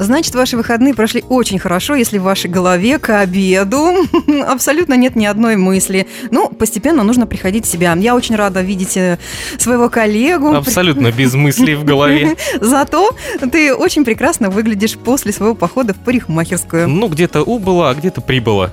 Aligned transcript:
Значит, 0.00 0.34
ваши 0.34 0.56
выходные 0.56 0.94
прошли 0.94 1.22
очень 1.28 1.58
хорошо, 1.58 1.94
если 1.94 2.16
в 2.16 2.22
вашей 2.22 2.48
голове 2.48 2.98
к 2.98 3.20
обеду 3.20 3.92
абсолютно 4.48 4.94
нет 4.94 5.14
ни 5.14 5.26
одной 5.26 5.56
мысли. 5.56 6.06
Ну, 6.30 6.48
постепенно 6.48 7.02
нужно 7.02 7.26
приходить 7.26 7.66
в 7.66 7.68
себя. 7.70 7.94
Я 8.00 8.16
очень 8.16 8.34
рада 8.34 8.62
видеть 8.62 8.96
э, 8.96 9.18
своего 9.58 9.90
коллегу. 9.90 10.54
Абсолютно 10.54 11.12
без 11.12 11.34
мыслей 11.34 11.74
в 11.74 11.84
голове. 11.84 12.36
Зато 12.62 13.14
ты 13.52 13.74
очень 13.74 14.06
прекрасно 14.06 14.48
выглядишь 14.48 14.96
после 14.96 15.34
своего 15.34 15.54
похода 15.54 15.92
в 15.92 15.98
парикмахерскую. 15.98 16.88
Ну, 16.88 17.08
где-то 17.08 17.42
убыла, 17.42 17.90
а 17.90 17.94
где-то 17.94 18.22
прибыла. 18.22 18.72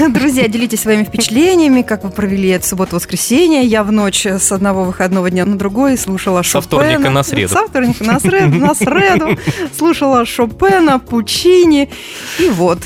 Друзья, 0.08 0.48
делитесь 0.48 0.80
своими 0.80 1.04
впечатлениями, 1.04 1.82
как 1.82 2.02
вы 2.02 2.10
провели 2.10 2.48
эту 2.48 2.66
субботу-воскресенье. 2.66 3.62
Я 3.62 3.84
в 3.84 3.92
ночь 3.92 4.26
с 4.26 4.50
одного 4.50 4.82
выходного 4.82 5.30
дня 5.30 5.44
на 5.44 5.56
другой 5.56 5.96
слушала 5.96 6.42
Шопена. 6.42 6.62
Со 6.62 6.66
вторника 6.66 7.10
на 7.10 7.22
среду. 7.22 7.54
Со 7.54 7.64
вторника 7.68 8.02
на 8.02 8.18
среду, 8.18 8.58
на 8.58 8.74
среду. 8.74 9.38
Слушала 9.78 10.24
Шопена, 10.32 10.98
Пучини. 10.98 11.90
И 12.38 12.48
вот, 12.48 12.78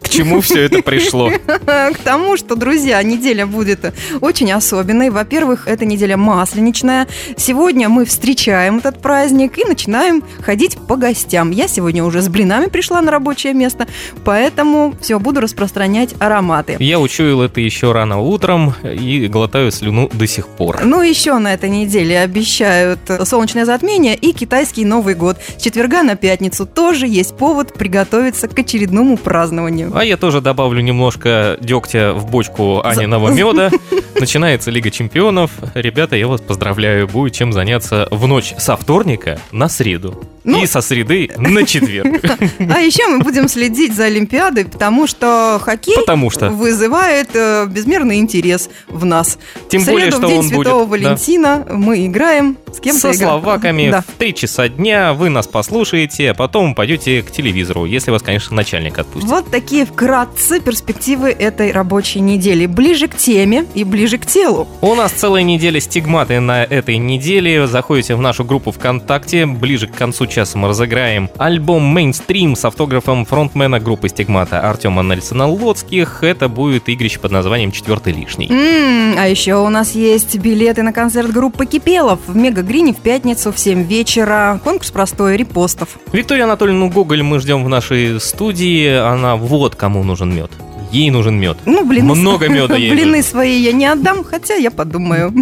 к 0.00 0.08
чему 0.08 0.40
все 0.40 0.62
это 0.62 0.82
пришло? 0.82 1.30
К 1.46 1.98
тому, 2.04 2.36
что, 2.36 2.56
друзья, 2.56 3.02
неделя 3.02 3.46
будет 3.46 3.92
очень 4.20 4.52
особенной. 4.52 5.10
Во-первых, 5.10 5.66
это 5.66 5.84
неделя 5.84 6.16
масленичная. 6.16 7.08
Сегодня 7.36 7.88
мы 7.88 8.04
встречаем 8.04 8.78
этот 8.78 9.00
праздник 9.00 9.58
и 9.58 9.64
начинаем 9.64 10.22
ходить 10.40 10.78
по 10.88 10.96
гостям. 10.96 11.50
Я 11.50 11.68
сегодня 11.68 12.04
уже 12.04 12.22
с 12.22 12.28
блинами 12.28 12.66
пришла 12.66 13.00
на 13.00 13.10
рабочее 13.10 13.54
место, 13.54 13.86
поэтому 14.24 14.94
все, 15.00 15.18
буду 15.18 15.40
распространять 15.40 16.14
ароматы. 16.18 16.76
Я 16.78 17.00
учуял 17.00 17.42
это 17.42 17.60
еще 17.60 17.92
рано 17.92 18.20
утром 18.20 18.74
и 18.82 19.26
глотаю 19.26 19.70
слюну 19.72 20.10
до 20.12 20.26
сих 20.26 20.48
пор. 20.48 20.84
Ну, 20.84 21.02
еще 21.02 21.38
на 21.38 21.54
этой 21.54 21.70
неделе 21.70 22.20
обещают 22.20 23.00
солнечное 23.24 23.64
затмение 23.64 24.14
и 24.14 24.32
китайский 24.32 24.84
Новый 24.84 25.14
год. 25.14 25.38
С 25.56 25.62
четверга 25.62 26.02
на 26.02 26.16
пятницу 26.16 26.66
тоже 26.66 27.06
есть 27.06 27.36
повод 27.36 27.72
приготовиться 27.74 28.48
к 28.48 28.58
очередному 28.58 29.16
празднованию 29.16 29.79
сожалению. 29.80 29.98
А 29.98 30.04
я 30.04 30.16
тоже 30.16 30.40
добавлю 30.40 30.80
немножко 30.80 31.56
дегтя 31.60 32.12
в 32.12 32.30
бочку 32.30 32.82
Аниного 32.84 33.30
меда. 33.30 33.70
Начинается 34.18 34.70
Лига 34.70 34.90
Чемпионов. 34.90 35.50
Ребята, 35.74 36.16
я 36.16 36.28
вас 36.28 36.40
поздравляю. 36.40 37.08
Будет 37.08 37.34
чем 37.34 37.52
заняться 37.52 38.08
в 38.10 38.26
ночь 38.26 38.54
со 38.58 38.76
вторника 38.76 39.40
на 39.52 39.68
среду. 39.68 40.22
Ну, 40.44 40.62
и 40.62 40.66
со 40.66 40.80
среды 40.80 41.30
на 41.36 41.64
четверг. 41.64 42.22
А 42.70 42.80
еще 42.80 43.06
мы 43.08 43.18
будем 43.18 43.48
следить 43.48 43.94
за 43.94 44.04
Олимпиадой, 44.04 44.64
потому 44.64 45.06
что 45.06 45.60
хоккей 45.62 45.96
потому 45.96 46.30
что. 46.30 46.50
вызывает 46.50 47.30
э, 47.34 47.66
безмерный 47.66 48.18
интерес 48.18 48.70
в 48.88 49.04
нас. 49.04 49.38
Тем 49.68 49.82
в 49.82 49.84
среду, 49.84 49.92
более, 49.92 50.10
что 50.10 50.20
в 50.20 50.28
день 50.28 50.38
он 50.38 50.48
Святого 50.48 50.84
будет, 50.86 51.04
Валентина 51.04 51.64
да. 51.66 51.74
мы 51.74 52.06
играем 52.06 52.56
с 52.72 52.80
кем-то. 52.80 53.00
Со 53.00 53.12
словаками 53.12 53.90
да. 53.90 54.02
в 54.02 54.18
3 54.18 54.34
часа 54.34 54.68
дня 54.68 55.12
вы 55.12 55.28
нас 55.28 55.46
послушаете, 55.46 56.30
а 56.30 56.34
потом 56.34 56.74
пойдете 56.74 57.22
к 57.22 57.30
телевизору, 57.30 57.84
если 57.84 58.10
вас, 58.10 58.22
конечно, 58.22 58.56
начальник 58.56 58.98
отпустит. 58.98 59.28
Вот 59.28 59.50
такие 59.50 59.69
вкратце 59.84 60.60
перспективы 60.60 61.30
этой 61.30 61.72
рабочей 61.72 62.20
недели. 62.20 62.66
Ближе 62.66 63.08
к 63.08 63.16
теме 63.16 63.64
и 63.74 63.84
ближе 63.84 64.18
к 64.18 64.26
телу. 64.26 64.68
У 64.80 64.94
нас 64.94 65.12
целая 65.12 65.42
неделя 65.42 65.80
стигматы 65.80 66.40
на 66.40 66.64
этой 66.64 66.98
неделе. 66.98 67.66
Заходите 67.66 68.14
в 68.14 68.20
нашу 68.20 68.44
группу 68.44 68.72
ВКонтакте. 68.72 69.46
Ближе 69.46 69.86
к 69.86 69.94
концу 69.94 70.26
часа 70.26 70.58
мы 70.58 70.68
разыграем 70.68 71.30
альбом 71.38 71.84
«Мейнстрим» 71.84 72.56
с 72.56 72.64
автографом 72.64 73.24
фронтмена 73.24 73.80
группы 73.80 74.08
«Стигмата» 74.08 74.60
Артема 74.60 75.02
Нельсона 75.02 75.46
Лоцких. 75.46 76.22
Это 76.22 76.48
будет 76.48 76.88
игрище 76.88 77.18
под 77.18 77.32
названием 77.32 77.72
«Четвертый 77.72 78.12
лишний». 78.12 78.48
Mm, 78.48 79.14
а 79.18 79.28
еще 79.28 79.54
у 79.54 79.68
нас 79.68 79.94
есть 79.94 80.36
билеты 80.38 80.82
на 80.82 80.92
концерт 80.92 81.32
группы 81.32 81.66
«Кипелов» 81.66 82.20
в 82.26 82.36
Мега 82.36 82.62
Грине 82.62 82.92
в 82.92 82.98
пятницу 82.98 83.52
в 83.52 83.58
7 83.58 83.84
вечера. 83.84 84.60
Конкурс 84.64 84.90
простой, 84.90 85.36
репостов. 85.36 85.98
Викторию 86.12 86.44
Анатольевну 86.44 86.88
Гоголь 86.88 87.22
мы 87.22 87.38
ждем 87.40 87.64
в 87.64 87.68
нашей 87.68 88.20
студии. 88.20 88.88
Она 88.88 89.36
вот 89.60 89.74
кому 89.76 90.02
нужен 90.04 90.34
мед. 90.34 90.50
Ей 90.90 91.10
нужен 91.10 91.38
мед. 91.38 91.58
Ну, 91.66 91.84
блины, 91.84 92.14
Много 92.14 92.48
меда 92.48 92.76
ей 92.76 92.92
Блины 92.92 93.18
нужно. 93.18 93.22
свои 93.30 93.60
я 93.60 93.72
не 93.72 93.84
отдам, 93.84 94.24
хотя 94.24 94.54
я 94.54 94.70
подумаю. 94.70 95.34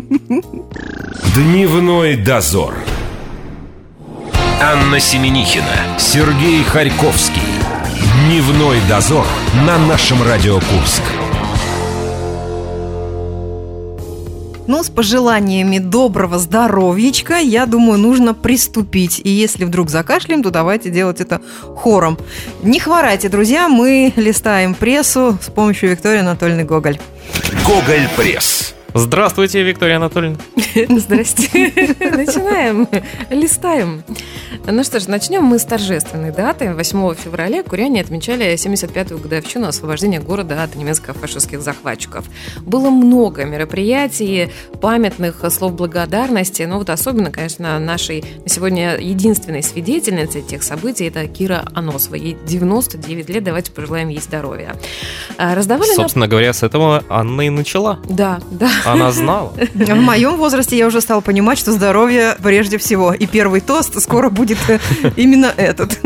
Дневной 1.36 2.16
дозор. 2.16 2.74
Анна 4.60 4.98
Семенихина, 4.98 5.96
Сергей 5.98 6.64
Харьковский. 6.64 7.40
Дневной 8.26 8.78
дозор 8.88 9.24
на 9.64 9.78
нашем 9.78 10.20
Радио 10.24 10.54
Курск. 10.54 11.02
Ну, 14.68 14.84
с 14.84 14.90
пожеланиями 14.90 15.78
доброго 15.78 16.38
здоровьечка, 16.38 17.38
я 17.38 17.64
думаю, 17.64 17.98
нужно 17.98 18.34
приступить. 18.34 19.18
И 19.24 19.30
если 19.30 19.64
вдруг 19.64 19.88
закашляем, 19.88 20.42
то 20.42 20.50
давайте 20.50 20.90
делать 20.90 21.22
это 21.22 21.40
хором. 21.74 22.18
Не 22.62 22.78
хворайте, 22.78 23.30
друзья, 23.30 23.70
мы 23.70 24.12
листаем 24.16 24.74
прессу 24.74 25.38
с 25.40 25.48
помощью 25.50 25.88
Виктории 25.88 26.20
Анатольевны 26.20 26.64
Гоголь. 26.64 26.98
Гоголь 27.66 28.10
пресс. 28.14 28.74
Здравствуйте, 28.94 29.62
Виктория 29.62 29.96
Анатольевна. 29.96 30.38
Здрасте. 30.88 31.48
Начинаем. 32.00 32.88
Листаем. 33.28 34.02
Ну 34.66 34.82
что 34.82 34.98
ж, 34.98 35.08
начнем 35.08 35.44
мы 35.44 35.58
с 35.58 35.64
торжественной 35.64 36.32
даты. 36.32 36.72
8 36.72 37.14
февраля 37.14 37.62
куряне 37.62 38.00
отмечали 38.00 38.54
75-ю 38.54 39.18
годовщину 39.18 39.68
освобождения 39.68 40.20
города 40.20 40.62
от 40.62 40.74
немецко-фашистских 40.74 41.60
захватчиков. 41.60 42.24
Было 42.60 42.88
много 42.88 43.44
мероприятий, 43.44 44.50
памятных 44.80 45.44
слов 45.50 45.74
благодарности, 45.74 46.62
но 46.62 46.78
вот 46.78 46.88
особенно, 46.88 47.30
конечно, 47.30 47.78
нашей 47.78 48.24
на 48.42 48.48
сегодня 48.48 48.96
единственной 48.98 49.62
свидетельницей 49.62 50.40
этих 50.40 50.62
событий 50.62 51.04
это 51.04 51.26
Кира 51.26 51.64
Аносова. 51.74 52.14
Ей 52.14 52.36
99 52.46 53.28
лет, 53.28 53.44
давайте 53.44 53.70
пожелаем 53.70 54.08
ей 54.08 54.20
здоровья. 54.20 54.74
А, 55.36 55.54
раздавали 55.54 55.94
Собственно 55.94 56.24
на... 56.24 56.30
говоря, 56.30 56.52
с 56.52 56.62
этого 56.62 57.04
Анна 57.08 57.42
и 57.42 57.50
начала. 57.50 57.98
Да, 58.08 58.40
да. 58.50 58.70
Она 58.84 59.12
знала. 59.12 59.52
В 59.74 59.94
моем 59.94 60.36
возрасте 60.36 60.76
я 60.76 60.86
уже 60.86 61.00
стала 61.00 61.20
понимать, 61.20 61.58
что 61.58 61.72
здоровье 61.72 62.36
прежде 62.42 62.78
всего. 62.78 63.12
И 63.12 63.26
первый 63.26 63.60
тост 63.60 64.00
скоро 64.00 64.30
будет 64.30 64.58
именно 65.16 65.52
этот. 65.56 65.98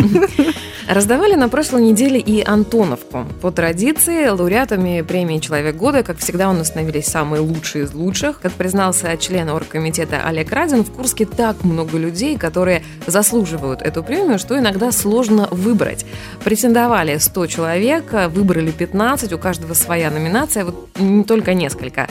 Раздавали 0.89 1.35
на 1.35 1.49
прошлой 1.49 1.83
неделе 1.83 2.19
и 2.19 2.43
Антоновку. 2.43 3.25
По 3.41 3.51
традиции, 3.51 4.29
лауреатами 4.29 5.03
премии 5.03 5.39
«Человек 5.39 5.77
года», 5.77 6.03
как 6.03 6.19
всегда, 6.19 6.51
у 6.51 6.53
нас 6.53 6.69
становились 6.69 7.07
самые 7.07 7.41
лучшие 7.41 7.85
из 7.85 7.95
лучших. 7.95 8.41
Как 8.41 8.53
признался 8.53 9.17
член 9.17 9.49
оргкомитета 9.49 10.23
Олег 10.27 10.53
Радин, 10.53 10.85
в 10.85 10.91
Курске 10.91 11.25
так 11.25 11.63
много 11.63 11.99
людей, 11.99 12.37
которые 12.37 12.83
заслуживают 13.07 13.81
эту 13.81 14.03
премию, 14.03 14.39
что 14.39 14.59
иногда 14.59 14.91
сложно 14.93 15.49
выбрать. 15.51 16.05
Претендовали 16.43 17.17
100 17.17 17.47
человек, 17.47 18.05
выбрали 18.29 18.71
15, 18.71 19.33
у 19.33 19.39
каждого 19.39 19.75
своя 19.75 20.11
номинация, 20.11 20.65
вот 20.65 20.89
не 20.99 21.25
только 21.25 21.55
несколько. 21.55 22.09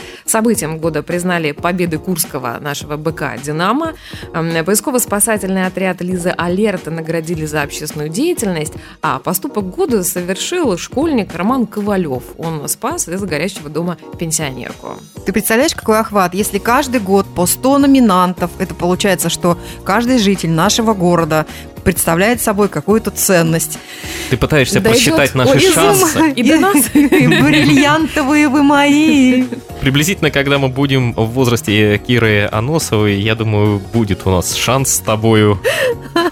Событием 0.51 0.79
года 0.79 1.01
признали 1.01 1.53
победы 1.53 1.97
Курского 1.97 2.57
нашего 2.59 2.97
БК 2.97 3.37
«Динамо». 3.41 3.93
Поисково-спасательный 4.33 5.65
отряд 5.65 6.01
Лизы 6.01 6.33
Алерта 6.37 6.91
наградили 6.91 7.45
за 7.45 7.61
общественную 7.61 8.09
деятельность, 8.09 8.31
деятельность. 8.31 8.73
А 9.01 9.19
поступок 9.19 9.69
года 9.69 10.03
совершил 10.03 10.77
школьник 10.77 11.33
Роман 11.35 11.67
Ковалев. 11.67 12.23
Он 12.37 12.67
спас 12.67 13.07
из 13.07 13.21
горящего 13.21 13.69
дома 13.69 13.97
пенсионерку. 14.19 14.97
Ты 15.25 15.33
представляешь, 15.33 15.73
какой 15.73 15.99
охват? 15.99 16.33
Если 16.33 16.57
каждый 16.59 16.99
год 16.99 17.25
по 17.33 17.45
100 17.45 17.79
номинантов, 17.79 18.51
это 18.59 18.73
получается, 18.75 19.29
что 19.29 19.57
каждый 19.83 20.17
житель 20.19 20.51
нашего 20.51 20.93
города 20.93 21.45
представляет 21.83 22.41
собой 22.41 22.69
какую-то 22.69 23.11
ценность. 23.11 23.79
Ты 24.29 24.37
пытаешься 24.37 24.79
Дойдет 24.79 24.93
посчитать 24.93 25.35
наши 25.35 25.59
шансы. 25.71 26.31
И 26.31 26.43
до 26.43 26.59
нас. 26.59 26.89
Бриллиантовые 26.93 28.49
вы 28.49 28.63
мои. 28.63 29.45
Приблизительно, 29.81 30.31
когда 30.31 30.59
мы 30.59 30.69
будем 30.69 31.13
в 31.13 31.31
возрасте 31.31 31.97
Киры 31.97 32.47
Аносовой, 32.51 33.19
я 33.19 33.35
думаю, 33.35 33.79
будет 33.93 34.25
у 34.25 34.29
нас 34.29 34.55
шанс 34.55 34.95
с 34.95 34.99
тобою 34.99 35.59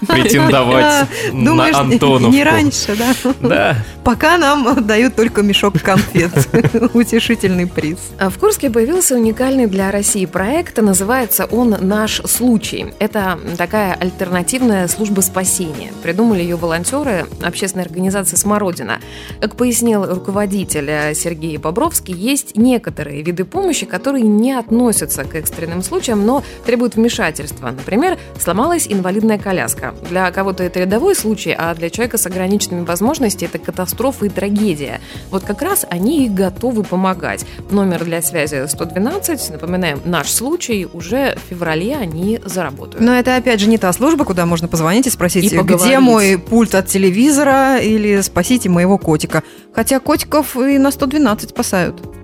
претендовать 0.06 1.08
на 1.32 1.66
Антоновку. 1.78 2.32
Не 2.32 2.44
раньше, 2.44 2.96
да? 2.96 3.14
Да. 3.40 3.76
Пока 4.04 4.38
нам 4.38 4.86
дают 4.86 5.16
только 5.16 5.42
мешок 5.42 5.80
конфет. 5.82 6.32
Утешительный 6.94 7.66
приз. 7.66 7.98
А 8.18 8.30
в 8.30 8.38
Курске 8.38 8.70
появился 8.70 9.16
уникальный 9.16 9.66
для 9.66 9.90
России 9.90 10.26
проект. 10.26 10.78
Называется 10.78 11.44
он 11.44 11.76
«Наш 11.80 12.22
случай». 12.22 12.86
Это 12.98 13.38
такая 13.58 13.94
альтернативная 13.94 14.88
служба 14.88 15.20
спасения 15.20 15.50
спасения. 15.50 15.92
Придумали 16.02 16.42
ее 16.42 16.56
волонтеры 16.56 17.26
общественной 17.42 17.84
организации 17.84 18.36
«Смородина». 18.36 19.00
Как 19.40 19.56
пояснил 19.56 20.04
руководитель 20.06 21.14
Сергей 21.14 21.56
Бобровский, 21.56 22.14
есть 22.14 22.56
некоторые 22.56 23.22
виды 23.22 23.39
виды 23.40 23.44
помощи, 23.44 23.86
которые 23.86 24.24
не 24.26 24.52
относятся 24.52 25.24
к 25.24 25.34
экстренным 25.34 25.82
случаям, 25.82 26.26
но 26.26 26.42
требуют 26.64 26.96
вмешательства. 26.96 27.70
Например, 27.70 28.18
сломалась 28.38 28.86
инвалидная 28.88 29.38
коляска. 29.38 29.94
Для 30.08 30.30
кого-то 30.30 30.62
это 30.62 30.80
рядовой 30.80 31.14
случай, 31.14 31.54
а 31.56 31.74
для 31.74 31.90
человека 31.90 32.18
с 32.18 32.26
ограниченными 32.26 32.84
возможностями 32.84 33.48
это 33.48 33.58
катастрофа 33.58 34.26
и 34.26 34.28
трагедия. 34.28 35.00
Вот 35.30 35.44
как 35.44 35.62
раз 35.62 35.86
они 35.88 36.26
и 36.26 36.28
готовы 36.28 36.84
помогать. 36.84 37.46
Номер 37.70 38.04
для 38.04 38.22
связи 38.22 38.66
112, 38.66 39.50
напоминаем, 39.50 40.00
наш 40.04 40.30
случай, 40.30 40.86
уже 40.92 41.36
в 41.36 41.50
феврале 41.50 41.96
они 41.96 42.40
заработают. 42.44 43.00
Но 43.00 43.14
это 43.14 43.36
опять 43.36 43.60
же 43.60 43.68
не 43.68 43.78
та 43.78 43.92
служба, 43.92 44.24
куда 44.24 44.46
можно 44.46 44.68
позвонить 44.68 45.06
и 45.06 45.10
спросить, 45.10 45.52
И 45.52 45.56
где 45.56 45.98
мой 45.98 46.38
пульт 46.38 46.74
от 46.74 46.86
телевизора 46.86 47.78
или 47.78 48.20
спасите 48.20 48.68
моего 48.68 48.98
котика. 48.98 49.42
Хотя 49.74 50.00
котиков 50.00 50.56
и 50.56 50.78
на 50.78 50.90
112 50.90 51.50
спасают. 51.50 52.19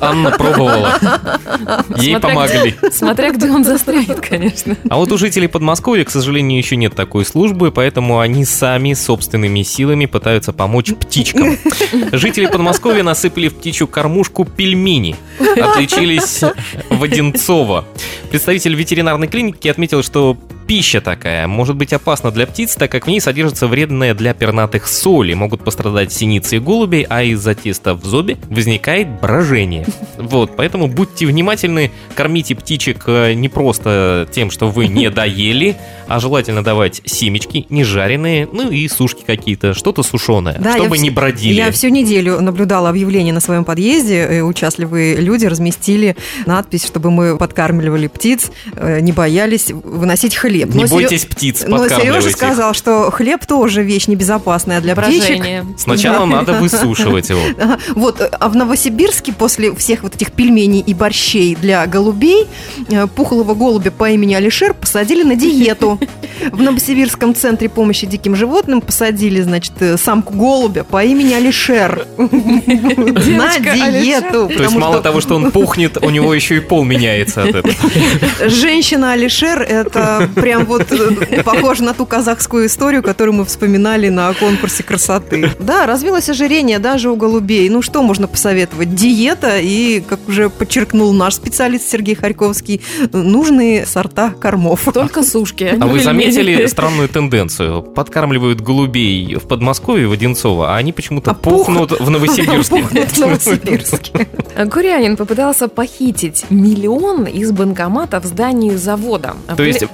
Анна 0.00 0.30
пробовала. 0.32 0.98
Ей 1.96 2.12
Смотря 2.12 2.18
помогли. 2.20 2.74
Смотря 2.90 3.30
где 3.32 3.50
он 3.50 3.64
застрянет, 3.64 4.20
конечно. 4.20 4.76
А 4.88 4.96
вот 4.96 5.10
у 5.12 5.18
жителей 5.18 5.48
Подмосковья, 5.48 6.04
к 6.04 6.10
сожалению, 6.10 6.58
еще 6.58 6.76
нет 6.76 6.94
такой 6.94 7.24
службы, 7.24 7.72
поэтому 7.72 8.20
они 8.20 8.44
сами 8.44 8.94
собственными 8.94 9.62
силами 9.62 10.06
пытаются 10.06 10.52
помочь 10.52 10.92
птичкам. 10.94 11.56
Жители 12.12 12.46
Подмосковья 12.46 13.02
насыпали 13.02 13.48
в 13.48 13.54
птичью 13.56 13.88
кормушку 13.88 14.44
пельмени. 14.44 15.16
Отличились 15.40 16.42
в 16.90 17.02
Одинцово. 17.02 17.84
Представитель 18.30 18.74
ветеринарной 18.74 19.28
клиники 19.28 19.68
отметил, 19.68 20.02
что 20.02 20.36
пища 20.68 21.00
такая 21.00 21.48
может 21.48 21.76
быть 21.76 21.94
опасна 21.94 22.30
для 22.30 22.46
птиц, 22.46 22.76
так 22.76 22.92
как 22.92 23.06
в 23.06 23.08
ней 23.08 23.20
содержится 23.20 23.66
вредная 23.66 24.14
для 24.14 24.34
пернатых 24.34 24.86
соли. 24.86 25.32
Могут 25.32 25.64
пострадать 25.64 26.12
синицы 26.12 26.56
и 26.56 26.58
голуби, 26.58 27.06
а 27.08 27.22
из-за 27.22 27.54
теста 27.54 27.94
в 27.94 28.04
зобе 28.04 28.36
возникает 28.48 29.08
брожение. 29.20 29.86
Вот, 30.18 30.56
поэтому 30.56 30.88
будьте 30.88 31.26
внимательны, 31.26 31.92
кормите 32.14 32.54
птичек 32.54 33.04
э, 33.06 33.34
не 33.34 33.48
просто 33.48 34.28
тем, 34.30 34.50
что 34.50 34.68
вы 34.68 34.88
не 34.88 35.08
доели, 35.18 35.76
а 36.08 36.18
желательно 36.18 36.62
давать 36.62 37.00
семечки, 37.04 37.66
не 37.70 37.84
жареные, 37.84 38.48
ну 38.52 38.68
и 38.68 38.88
сушки 38.88 39.22
какие-то, 39.24 39.74
что-то 39.74 40.02
сушеное, 40.02 40.58
Да, 40.58 40.74
чтобы 40.74 40.98
не 40.98 41.08
бродили. 41.10 41.54
Я 41.54 41.70
всю 41.70 41.88
неделю 41.88 42.40
наблюдала 42.40 42.90
объявление 42.90 43.32
на 43.32 43.40
своем 43.40 43.64
подъезде. 43.64 44.38
и 44.38 44.40
Участливые 44.40 45.16
люди 45.16 45.46
разместили 45.46 46.16
надпись, 46.46 46.84
чтобы 46.84 47.10
мы 47.10 47.38
подкармливали 47.38 48.08
птиц, 48.08 48.50
э, 48.74 48.98
не 49.00 49.12
боялись 49.12 49.70
выносить 49.70 50.34
хлеб. 50.34 50.57
Не 50.66 50.74
Но 50.74 50.86
Серё- 50.86 50.90
бойтесь 50.90 51.24
птиц, 51.24 51.64
Но 51.66 51.88
Сережа 51.88 52.28
их. 52.28 52.36
сказал, 52.36 52.74
что 52.74 53.10
хлеб 53.10 53.46
тоже 53.46 53.82
вещь 53.82 54.06
небезопасная 54.06 54.80
для 54.80 54.94
птичек. 54.94 55.38
Брожение. 55.38 55.66
Сначала 55.76 56.24
надо 56.26 56.54
высушивать 56.54 57.28
его. 57.30 57.40
Вот, 57.94 58.20
а 58.38 58.48
в 58.48 58.56
Новосибирске 58.56 59.32
после 59.32 59.74
всех 59.74 60.02
вот 60.02 60.14
этих 60.14 60.32
пельменей 60.32 60.80
и 60.80 60.94
борщей 60.94 61.54
для 61.54 61.86
голубей 61.86 62.46
э, 62.90 63.06
пухлого 63.06 63.54
голубя 63.54 63.90
по 63.90 64.10
имени 64.10 64.34
Алишер 64.34 64.74
посадили 64.74 65.22
на 65.22 65.36
диету. 65.36 65.98
В 66.52 66.60
Новосибирском 66.62 67.34
центре 67.34 67.68
помощи 67.68 68.06
диким 68.06 68.36
животным 68.36 68.80
посадили, 68.80 69.40
значит, 69.40 69.72
э, 69.80 69.96
самку 69.96 70.34
голубя 70.34 70.84
по 70.84 71.02
имени 71.04 71.34
Алишер 71.34 72.06
на 72.16 73.58
диету. 73.58 74.48
То 74.48 74.62
есть 74.62 74.76
мало 74.76 75.00
того, 75.02 75.20
что 75.20 75.36
он 75.36 75.50
пухнет, 75.50 75.98
у 76.02 76.10
него 76.10 76.32
еще 76.34 76.56
и 76.56 76.60
пол 76.60 76.84
меняется 76.84 77.42
от 77.44 77.54
этого. 77.54 77.74
Женщина 78.44 79.12
Алишер– 79.12 79.62
это 79.68 80.28
прям 80.48 80.64
вот 80.64 80.90
э, 80.90 81.42
похоже 81.42 81.82
на 81.84 81.92
ту 81.92 82.06
казахскую 82.06 82.66
историю, 82.66 83.02
которую 83.02 83.34
мы 83.34 83.44
вспоминали 83.44 84.08
на 84.08 84.32
конкурсе 84.32 84.82
красоты. 84.82 85.50
Да, 85.60 85.84
развилось 85.86 86.30
ожирение 86.30 86.78
даже 86.78 87.10
у 87.10 87.16
голубей. 87.16 87.68
Ну, 87.68 87.82
что 87.82 88.02
можно 88.02 88.26
посоветовать? 88.26 88.94
Диета 88.94 89.58
и, 89.58 90.00
как 90.00 90.20
уже 90.26 90.48
подчеркнул 90.48 91.12
наш 91.12 91.34
специалист 91.34 91.90
Сергей 91.90 92.14
Харьковский, 92.14 92.80
нужные 93.12 93.84
сорта 93.84 94.30
кормов. 94.30 94.88
Только 94.94 95.22
сушки. 95.22 95.76
А 95.78 95.86
вы 95.86 96.00
заметили 96.00 96.64
странную 96.66 97.08
тенденцию? 97.10 97.82
Подкармливают 97.82 98.62
голубей 98.62 99.34
в 99.34 99.46
Подмосковье, 99.46 100.08
в 100.08 100.12
Одинцово, 100.12 100.72
а 100.74 100.76
они 100.76 100.92
почему-то 100.94 101.32
А 101.32 101.34
пух- 101.34 101.66
пухнут 101.66 102.00
в 102.00 102.08
Новосибирске. 102.08 102.76
Пухнут 102.82 103.08
в 103.10 103.18
Новосибирске. 103.18 104.28
Курянин 104.72 105.16
попытался 105.18 105.68
похитить 105.68 106.46
миллион 106.48 107.24
из 107.24 107.52
банкомата 107.52 108.18
в 108.20 108.24
здании 108.24 108.74
завода. 108.76 109.34
То 109.56 109.62
есть 109.62 109.84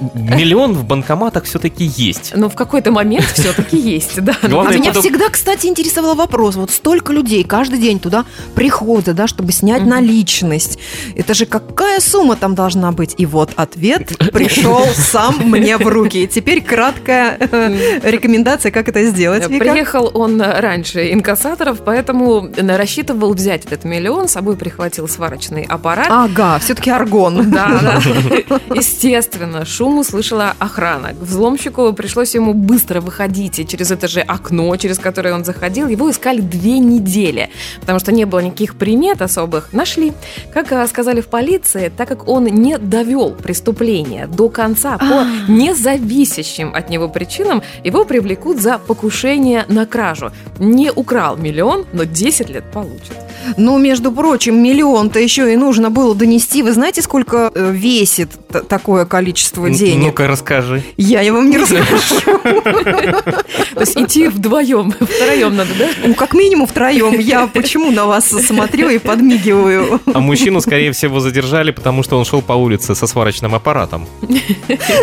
миллион 0.45 0.73
в 0.73 0.85
банкоматах 0.85 1.45
все-таки 1.45 1.85
есть. 1.85 2.33
Но 2.35 2.49
в 2.49 2.55
какой-то 2.55 2.91
момент 2.91 3.25
все-таки 3.33 3.77
есть, 3.77 4.21
да. 4.21 4.35
А 4.41 4.47
меня 4.47 4.89
потом- 4.89 5.01
всегда, 5.01 5.29
кстати, 5.29 5.65
интересовал 5.65 6.15
вопрос. 6.15 6.55
Вот 6.55 6.69
столько 6.69 7.13
людей 7.13 7.43
каждый 7.43 7.79
день 7.79 7.99
туда 7.99 8.25
приходят, 8.53 9.15
да, 9.15 9.27
чтобы 9.27 9.51
снять 9.51 9.85
наличность. 9.85 10.77
Это 11.15 11.33
же 11.33 11.45
какая 11.45 11.99
сумма 11.99 12.35
там 12.35 12.53
должна 12.53 12.91
быть? 12.91 13.15
И 13.17 13.25
вот 13.25 13.51
ответ 13.55 14.15
пришел 14.31 14.85
сам 14.93 15.35
мне 15.45 15.77
в 15.77 15.87
руки. 15.87 16.27
Теперь 16.27 16.61
краткая 16.61 17.37
э, 17.39 17.99
рекомендация, 18.03 18.71
как 18.71 18.87
это 18.87 19.03
сделать. 19.05 19.49
Вика. 19.49 19.65
Приехал 19.65 20.11
он 20.13 20.39
раньше 20.41 21.11
инкассаторов, 21.11 21.79
поэтому 21.83 22.49
рассчитывал 22.55 23.33
взять 23.33 23.65
этот 23.65 23.83
миллион, 23.83 24.27
с 24.27 24.33
собой 24.33 24.57
прихватил 24.57 25.07
сварочный 25.07 25.63
аппарат. 25.63 26.07
Ага, 26.09 26.59
все-таки 26.59 26.91
аргон. 26.91 27.49
Да, 27.49 27.79
да. 27.81 28.59
Естественно, 28.75 29.65
шум 29.65 29.99
услышала 30.35 30.55
охрана. 30.59 31.13
К 31.13 31.21
взломщику 31.21 31.93
пришлось 31.93 32.35
ему 32.35 32.53
быстро 32.53 33.01
выходить, 33.01 33.59
и 33.59 33.65
через 33.65 33.91
это 33.91 34.07
же 34.07 34.21
окно, 34.21 34.75
через 34.77 34.99
которое 34.99 35.33
он 35.33 35.45
заходил, 35.45 35.87
его 35.87 36.09
искали 36.09 36.41
две 36.41 36.79
недели, 36.79 37.49
потому 37.79 37.99
что 37.99 38.11
не 38.11 38.25
было 38.25 38.39
никаких 38.39 38.75
примет 38.75 39.21
особых. 39.21 39.73
Нашли. 39.73 40.13
Как 40.53 40.71
а, 40.71 40.87
сказали 40.87 41.21
в 41.21 41.27
полиции, 41.27 41.91
так 41.95 42.07
как 42.07 42.27
он 42.27 42.45
не 42.45 42.77
довел 42.77 43.31
преступление 43.31 44.27
до 44.27 44.49
конца 44.49 44.97
по 44.97 45.25
независящим 45.51 46.73
от 46.75 46.89
него 46.89 47.09
причинам, 47.09 47.61
его 47.83 48.05
привлекут 48.05 48.59
за 48.59 48.77
покушение 48.77 49.65
на 49.69 49.85
кражу. 49.85 50.31
Не 50.59 50.91
украл 50.91 51.37
миллион, 51.37 51.85
но 51.93 52.03
10 52.03 52.49
лет 52.49 52.63
получит. 52.71 53.15
Ну, 53.57 53.77
между 53.77 54.11
прочим, 54.11 54.61
миллион-то 54.61 55.19
еще 55.19 55.53
и 55.53 55.57
нужно 55.57 55.89
было 55.89 56.15
донести. 56.15 56.63
Вы 56.63 56.71
знаете, 56.71 57.01
сколько 57.01 57.51
э, 57.53 57.71
весит 57.71 58.29
такое 58.67 59.05
количество 59.05 59.69
денег? 59.69 60.14
Ну-ка 60.15 60.27
расскажи. 60.27 60.81
Я 60.95 61.21
и 61.23 61.29
вам 61.29 61.49
не 61.49 61.57
расскажу. 61.59 62.21
То 62.23 63.79
есть 63.81 63.97
идти 63.97 64.29
вдвоем, 64.29 64.91
втроем 64.91 65.57
надо, 65.57 65.71
да? 65.77 65.89
Ну, 66.05 66.15
как 66.15 66.33
минимум 66.33 66.67
втроем. 66.67 67.19
Я 67.19 67.47
почему 67.47 67.91
на 67.91 68.05
вас 68.05 68.29
смотрю 68.29 68.87
и 68.87 68.97
подмигиваю? 68.97 69.99
А 70.13 70.21
мужчину, 70.21 70.61
скорее 70.61 70.93
всего, 70.93 71.19
задержали, 71.19 71.71
потому 71.71 72.01
что 72.01 72.17
он 72.17 72.23
шел 72.23 72.41
по 72.41 72.53
улице 72.53 72.95
со 72.95 73.07
сварочным 73.07 73.55
аппаратом. 73.55 74.07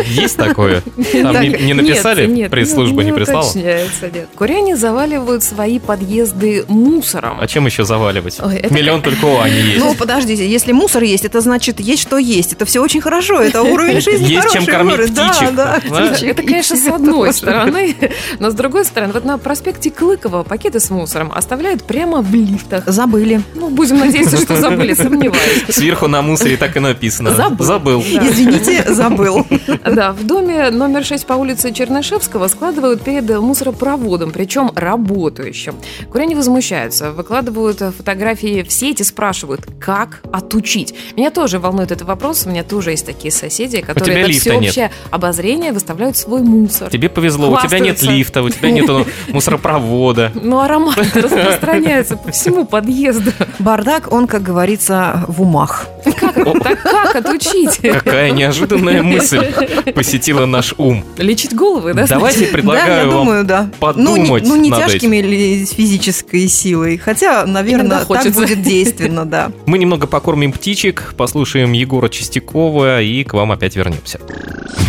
Есть 0.07 0.37
такое? 0.37 0.81
Там 1.11 1.39
не, 1.39 1.49
не 1.49 1.73
написали? 1.75 2.25
Нет, 2.25 2.35
нет, 2.35 2.51
Пресс-служба 2.51 3.03
не, 3.03 3.11
не 3.11 3.15
прислала? 3.15 3.47
нет. 3.53 4.29
Куряне 4.35 4.75
заваливают 4.75 5.43
свои 5.43 5.77
подъезды 5.77 6.65
мусором. 6.67 7.37
А 7.39 7.45
чем 7.45 7.67
еще 7.67 7.85
заваливать? 7.85 8.39
Ой, 8.43 8.55
это 8.55 8.73
Миллион 8.73 9.03
только 9.03 9.25
у 9.25 9.37
Ани 9.37 9.59
есть. 9.59 9.77
Ну, 9.79 9.93
подождите, 9.93 10.49
если 10.49 10.71
мусор 10.71 11.03
есть, 11.03 11.23
это 11.23 11.39
значит, 11.39 11.79
есть 11.79 12.01
что 12.01 12.17
есть. 12.17 12.53
Это 12.53 12.65
все 12.65 12.81
очень 12.81 13.01
хорошо. 13.01 13.39
Это 13.39 13.61
уровень 13.61 14.01
жизни 14.01 14.25
Есть 14.25 14.51
чем 14.51 14.65
кормить 14.65 15.02
Да, 15.11 15.29
птичек. 15.29 15.55
да, 15.55 15.81
Да? 15.89 16.07
птичек. 16.07 16.29
Это, 16.29 16.41
конечно, 16.43 16.75
с 16.77 16.87
одной 16.87 17.33
стороны, 17.33 17.95
но 18.39 18.49
с 18.49 18.53
другой 18.53 18.85
стороны, 18.85 19.13
вот 19.13 19.25
на 19.25 19.37
проспекте 19.37 19.89
Клыкова 19.91 20.43
пакеты 20.43 20.79
с 20.79 20.89
мусором 20.89 21.31
оставляют 21.33 21.83
прямо 21.83 22.21
в 22.21 22.33
лифтах. 22.33 22.83
Забыли. 22.87 23.41
Ну, 23.55 23.69
будем 23.69 23.99
надеяться, 23.99 24.37
что 24.37 24.55
забыли, 24.55 24.93
сомневаюсь. 24.93 25.65
Сверху 25.69 26.07
на 26.07 26.21
мусоре 26.21 26.57
так 26.57 26.75
и 26.77 26.79
написано. 26.79 27.33
Забыл. 27.35 27.65
Забыл. 27.65 28.03
Да. 28.13 28.27
Извините, 28.29 28.85
забыл. 28.93 29.45
Да, 29.85 30.11
в 30.11 30.25
доме 30.25 30.69
номер 30.69 31.03
6 31.03 31.25
по 31.25 31.33
улице 31.33 31.71
Чернышевского 31.71 32.47
складывают 32.47 33.01
перед 33.01 33.29
мусоропроводом, 33.39 34.31
причем 34.31 34.71
работающим. 34.75 35.75
Куряне 36.11 36.35
возмущаются, 36.35 37.11
выкладывают 37.11 37.79
фотографии 37.97 38.63
в 38.63 38.71
сеть 38.71 39.01
и 39.01 39.03
спрашивают, 39.03 39.61
как 39.79 40.21
отучить. 40.31 40.93
Меня 41.15 41.31
тоже 41.31 41.59
волнует 41.59 41.91
этот 41.91 42.07
вопрос, 42.07 42.45
у 42.45 42.49
меня 42.49 42.63
тоже 42.63 42.91
есть 42.91 43.05
такие 43.05 43.31
соседи, 43.31 43.81
которые 43.81 44.15
тебя 44.15 44.23
на 44.23 44.27
лифта 44.27 44.49
нет. 44.57 44.71
всеобщее 44.71 44.91
обозрение 45.11 45.71
выставляют 45.71 46.17
свой 46.17 46.41
мусор. 46.41 46.89
Тебе 46.89 47.09
повезло, 47.09 47.51
у 47.51 47.59
тебя 47.59 47.79
нет 47.79 48.01
лифта, 48.01 48.43
у 48.43 48.49
тебя 48.49 48.71
нет 48.71 48.89
мусоропровода. 49.29 50.31
Ну, 50.35 50.59
аромат 50.59 50.97
распространяется 51.15 52.17
по 52.17 52.31
всему 52.31 52.65
подъезду. 52.65 53.31
Бардак, 53.59 54.11
он, 54.11 54.27
как 54.27 54.43
говорится, 54.43 55.25
в 55.27 55.41
умах. 55.41 55.87
Так 56.03 56.81
как 56.81 57.15
отучить? 57.15 57.79
Какая 57.81 58.31
неожиданная 58.31 59.03
мысль 59.03 59.53
посетила 59.93 60.45
наш 60.45 60.73
ум. 60.77 61.03
Лечить 61.17 61.55
головы, 61.55 61.93
да? 61.93 62.05
Давайте 62.07 62.39
да, 62.39 62.45
я 62.45 62.51
предлагаю 62.51 63.11
думаю, 63.11 63.43
да. 63.43 63.69
подумать 63.79 64.43
ну, 64.43 64.55
не, 64.55 64.69
ну, 64.69 64.69
не 64.69 64.71
тяжкими 64.71 65.17
ли 65.17 65.65
физической 65.65 66.47
силой. 66.47 66.97
Хотя, 66.97 67.45
наверное, 67.45 68.05
так 68.05 68.31
будет 68.33 68.61
действенно, 68.61 69.25
да. 69.25 69.51
Мы 69.65 69.77
немного 69.77 70.07
покормим 70.07 70.51
птичек, 70.51 71.13
послушаем 71.17 71.71
Егора 71.73 72.09
Чистякова 72.09 73.01
и 73.01 73.23
к 73.23 73.33
вам 73.33 73.51
опять 73.51 73.75
вернемся. 73.75 74.19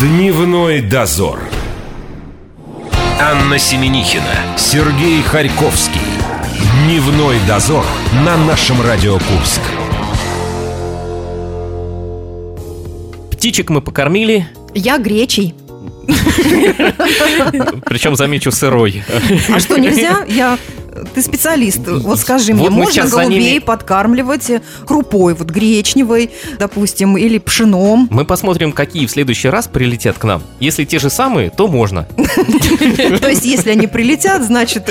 Дневной 0.01 0.81
дозор. 0.81 1.39
Анна 3.21 3.59
Семенихина, 3.59 4.57
Сергей 4.57 5.23
Харьковский. 5.23 6.01
Дневной 6.85 7.37
дозор 7.47 7.85
на 8.25 8.37
нашем 8.37 8.83
Радио 8.83 9.15
Курск. 9.15 9.61
Птичек 13.31 13.71
мы 13.71 13.81
покормили. 13.81 14.49
Я 14.75 14.99
гречей 14.99 15.55
причем, 17.85 18.17
замечу, 18.17 18.51
сырой. 18.53 19.03
А 19.53 19.61
что, 19.61 19.77
нельзя? 19.79 20.25
Я... 20.29 20.59
Ты 21.13 21.23
специалист. 21.23 21.81
Вот 21.89 22.21
скажи 22.21 22.53
мне, 22.55 22.63
Вот 22.63 22.71
мы 22.71 22.85
можно 22.85 23.03
голубей 23.09 23.55
ними- 23.55 23.59
подкармливать 23.59 24.49
крупой, 24.87 25.35
вот 25.35 25.51
гречневой, 25.51 26.31
допустим, 26.57 27.17
или 27.17 27.39
пшеном? 27.39 28.07
Мы 28.13 28.25
посмотрим, 28.25 28.71
какие 28.71 29.07
в 29.07 29.11
следующий 29.11 29.49
раз 29.49 29.67
прилетят 29.67 30.19
к 30.19 30.23
нам. 30.25 30.41
Если 30.61 30.85
те 30.85 31.01
же 31.01 31.11
самые, 31.11 31.51
то 31.51 31.67
можно. 31.67 32.07
То 32.15 33.29
есть, 33.29 33.45
если 33.45 33.71
они 33.71 33.89
прилетят, 33.89 34.45
значит, 34.45 34.89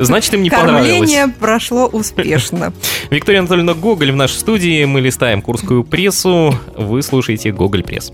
Значит, 0.00 0.34
им 0.34 0.42
не 0.42 0.50
понравилось. 0.50 0.90
кормление 0.98 1.28
прошло 1.38 1.86
успешно. 1.86 2.72
Виктория 3.10 3.38
Анатольевна 3.38 3.74
Гоголь 3.74 4.10
в 4.10 4.16
нашей 4.16 4.38
студии. 4.38 4.84
Мы 4.84 5.00
листаем 5.00 5.42
курскую 5.42 5.84
прессу. 5.84 6.58
Вы 6.76 7.02
слушаете 7.02 7.52
Гоголь 7.52 7.84
Пресс. 7.84 8.10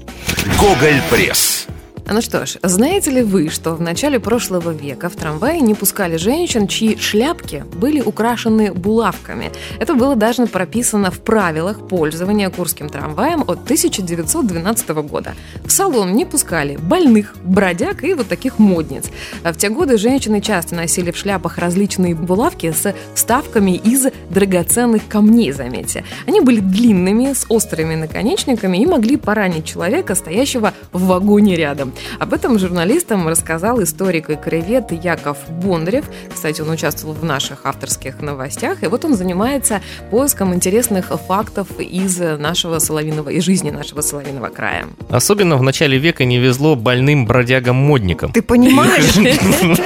Гоголь 0.61 1.01
Пресс. 1.09 1.67
Ну 2.11 2.21
что 2.21 2.45
ж, 2.45 2.59
знаете 2.63 3.11
ли 3.11 3.23
вы, 3.23 3.49
что 3.49 3.75
в 3.75 3.81
начале 3.81 4.19
прошлого 4.19 4.71
века 4.71 5.09
в 5.09 5.15
трамвае 5.15 5.61
не 5.61 5.75
пускали 5.75 6.17
женщин, 6.17 6.67
чьи 6.67 6.99
шляпки 6.99 7.65
были 7.75 8.01
украшены 8.01 8.75
булавками? 8.75 9.51
Это 9.79 9.95
было 9.95 10.17
даже 10.17 10.47
прописано 10.47 11.11
в 11.11 11.21
правилах 11.21 11.89
пользования 11.89 12.51
курским 12.51 12.89
трамваем 12.89 13.43
от 13.43 13.63
1912 13.65 14.89
года. 14.89 15.35
В 15.65 15.71
салон 15.71 16.13
не 16.13 16.27
пускали 16.27 16.77
больных, 16.77 17.35
бродяг 17.45 18.05
и 18.05 18.15
вот 18.15 18.29
таких 18.29 18.59
модниц. 18.59 19.07
В 19.45 19.55
те 19.55 19.69
годы 19.69 19.97
женщины 19.97 20.41
часто 20.41 20.75
носили 20.75 21.13
в 21.13 21.17
шляпах 21.17 21.57
различные 21.59 22.15
булавки 22.15 22.73
с 22.73 22.95
вставками 23.15 23.77
из 23.77 24.09
драгоценных 24.29 25.07
камней, 25.09 25.53
заметьте. 25.53 26.05
Они 26.27 26.41
были 26.41 26.61
длинными, 26.61 27.33
с 27.33 27.47
острыми 27.49 27.95
наконечниками 27.95 28.79
и 28.79 28.87
могли 28.87 29.17
поранить 29.17 29.65
человека, 29.65 30.15
стоящего 30.15 30.75
в 30.93 31.07
вагоне 31.07 31.55
рядом. 31.55 31.92
Об 32.19 32.33
этом 32.33 32.59
журналистам 32.59 33.29
рассказал 33.29 33.83
историк 33.83 34.31
и 34.31 34.37
краевед 34.37 34.93
Яков 34.93 35.39
Бондарев. 35.49 36.05
Кстати, 36.33 36.61
он 36.61 36.71
участвовал 36.71 37.15
в 37.15 37.25
наших 37.25 37.61
авторских 37.65 38.21
новостях, 38.21 38.83
и 38.83 38.87
вот 38.87 39.05
он 39.05 39.15
занимается 39.15 39.81
поиском 40.11 40.55
интересных 40.55 41.13
фактов 41.27 41.69
из 41.79 42.19
нашего 42.19 42.79
Соловиного, 42.79 43.31
из 43.31 43.45
жизни 43.45 43.71
нашего 43.71 44.01
Соловиного 44.01 44.49
края. 44.49 44.87
Особенно 45.11 45.57
в 45.57 45.63
начале 45.63 45.99
века 45.99 46.25
не 46.25 46.39
везло 46.39 46.77
больным 46.77 47.27
бродягам-модникам. 47.27 48.33
Ты 48.33 48.43
понимаешь, 48.43 49.13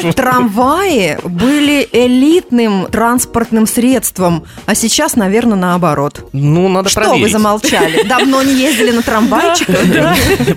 трамваи 0.14 1.18
были 1.24 1.88
элитным 1.92 2.86
транспортным 2.86 3.66
средством, 3.66 4.44
а 4.66 4.74
сейчас, 4.74 5.16
наверное, 5.16 5.56
наоборот. 5.56 6.28
Ну, 6.32 6.68
надо 6.68 6.88
Что 6.88 7.00
вы 7.00 7.06
проверить. 7.08 7.32
замолчали? 7.32 8.02
Давно 8.06 8.42
не 8.42 8.54
ездили 8.54 8.90
на 8.90 9.02
трамвайчиках? 9.06 9.76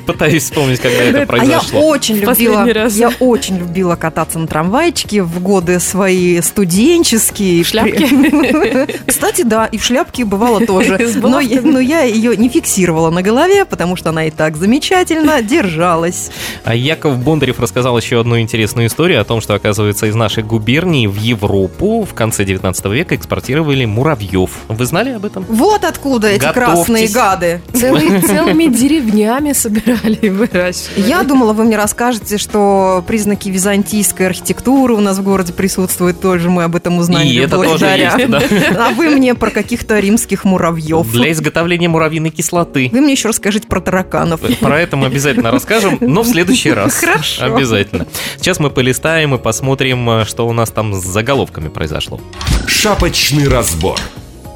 Пытаюсь 0.06 0.44
вспомнить, 0.44 0.80
когда 0.80 1.04
это 1.04 1.26
А 1.40 1.46
я 1.46 1.60
произошло. 1.60 1.88
очень 1.88 2.18
любила, 2.18 2.74
раз. 2.74 2.96
я 2.96 3.12
очень 3.20 3.58
любила 3.58 3.96
кататься 3.96 4.40
на 4.40 4.48
трамвайчике 4.48 5.24
в 5.24 5.42
годы 5.42 5.80
свои 5.80 6.42
студенческие. 6.42 7.64
В 7.64 7.68
шляпке? 7.68 8.08
Кстати, 9.06 9.44
да, 9.44 9.66
и 9.66 9.78
в 9.78 9.84
шляпке 9.84 10.26
бывало 10.26 10.66
тоже. 10.66 10.98
Но, 11.22 11.40
но 11.40 11.80
я 11.80 12.02
ее 12.02 12.36
не 12.36 12.50
фиксировала 12.50 13.10
на 13.10 13.22
голове, 13.22 13.66
потому 13.66 13.96
что 13.96 14.10
она 14.10 14.26
и 14.26 14.32
так 14.32 14.58
замечательно 14.58 15.42
держалась. 15.42 16.32
А 16.64 16.74
Яков 16.76 17.18
Бондарев 17.20 17.60
рассказал 17.60 17.98
еще 17.98 18.20
одну 18.20 18.40
интересную 18.40 18.88
историю 18.88 19.22
о 19.22 19.24
том, 19.24 19.42
что, 19.42 19.54
оказывается, 19.54 20.08
из 20.08 20.16
нашей 20.16 20.44
губернии 20.44 21.08
в 21.08 21.16
Европу 21.18 22.04
в 22.10 22.14
конце 22.14 22.46
19 22.46 22.86
века 22.86 23.16
экспортировали 23.16 23.86
муравьев. 23.86 24.52
Вы 24.68 24.86
знали 24.86 25.12
об 25.12 25.26
этом? 25.26 25.46
Вот 25.48 25.84
откуда 25.84 26.28
эти 26.30 26.42
Готовьтесь. 26.42 26.64
красные 26.64 27.08
гады. 27.10 27.62
Целый- 27.74 28.22
целыми 28.28 28.66
деревнями 28.66 29.54
собирали 29.54 30.16
и 30.22 30.30
выращивали. 30.30 31.08
Я 31.08 31.24
думала, 31.30 31.54
вы 31.54 31.64
мне 31.64 31.78
расскажете, 31.78 32.38
что 32.38 33.04
признаки 33.08 33.50
византийской 33.50 34.26
архитектуры 34.26 34.96
у 34.96 35.00
нас 35.00 35.20
в 35.20 35.24
городе 35.24 35.54
присутствуют 35.54 36.20
тоже. 36.20 36.50
Мы 36.50 36.64
об 36.64 36.76
этом 36.76 36.98
узнали 36.98 37.28
И 37.28 37.36
это 37.36 37.56
тоже 37.56 37.86
есть, 37.86 38.30
да. 38.30 38.42
А 38.88 38.92
вы 38.92 39.12
мне 39.12 39.36
про 39.36 39.52
каких-то 39.52 40.00
римских 40.00 40.44
муравьев. 40.44 41.10
Для 41.12 41.32
изготовления 41.32 41.88
муравьиной 41.88 42.32
кислоты. 42.32 42.90
Вы 42.92 43.02
мне 43.02 43.14
еще 43.14 43.30
расскажите 43.30 43.68
про 43.68 43.80
тараканов. 43.80 44.42
Про 44.60 44.82
это 44.82 44.98
мы 44.98 45.06
обязательно 45.06 45.52
расскажем, 45.52 45.98
но 46.02 46.24
в 46.24 46.28
следующий 46.28 46.72
раз. 46.72 46.96
Хорошо. 46.96 47.46
Обязательно. 47.46 48.08
Сейчас 48.38 48.60
мы 48.60 48.72
полистаем 48.72 49.36
и 49.36 49.38
посмотрим, 49.38 50.26
что 50.26 50.48
у 50.48 50.52
нас 50.52 50.72
там 50.72 50.94
с 50.94 51.04
заголовками 51.06 51.70
произошло. 51.70 52.20
Шапочный 52.68 53.48
разбор. 53.48 54.00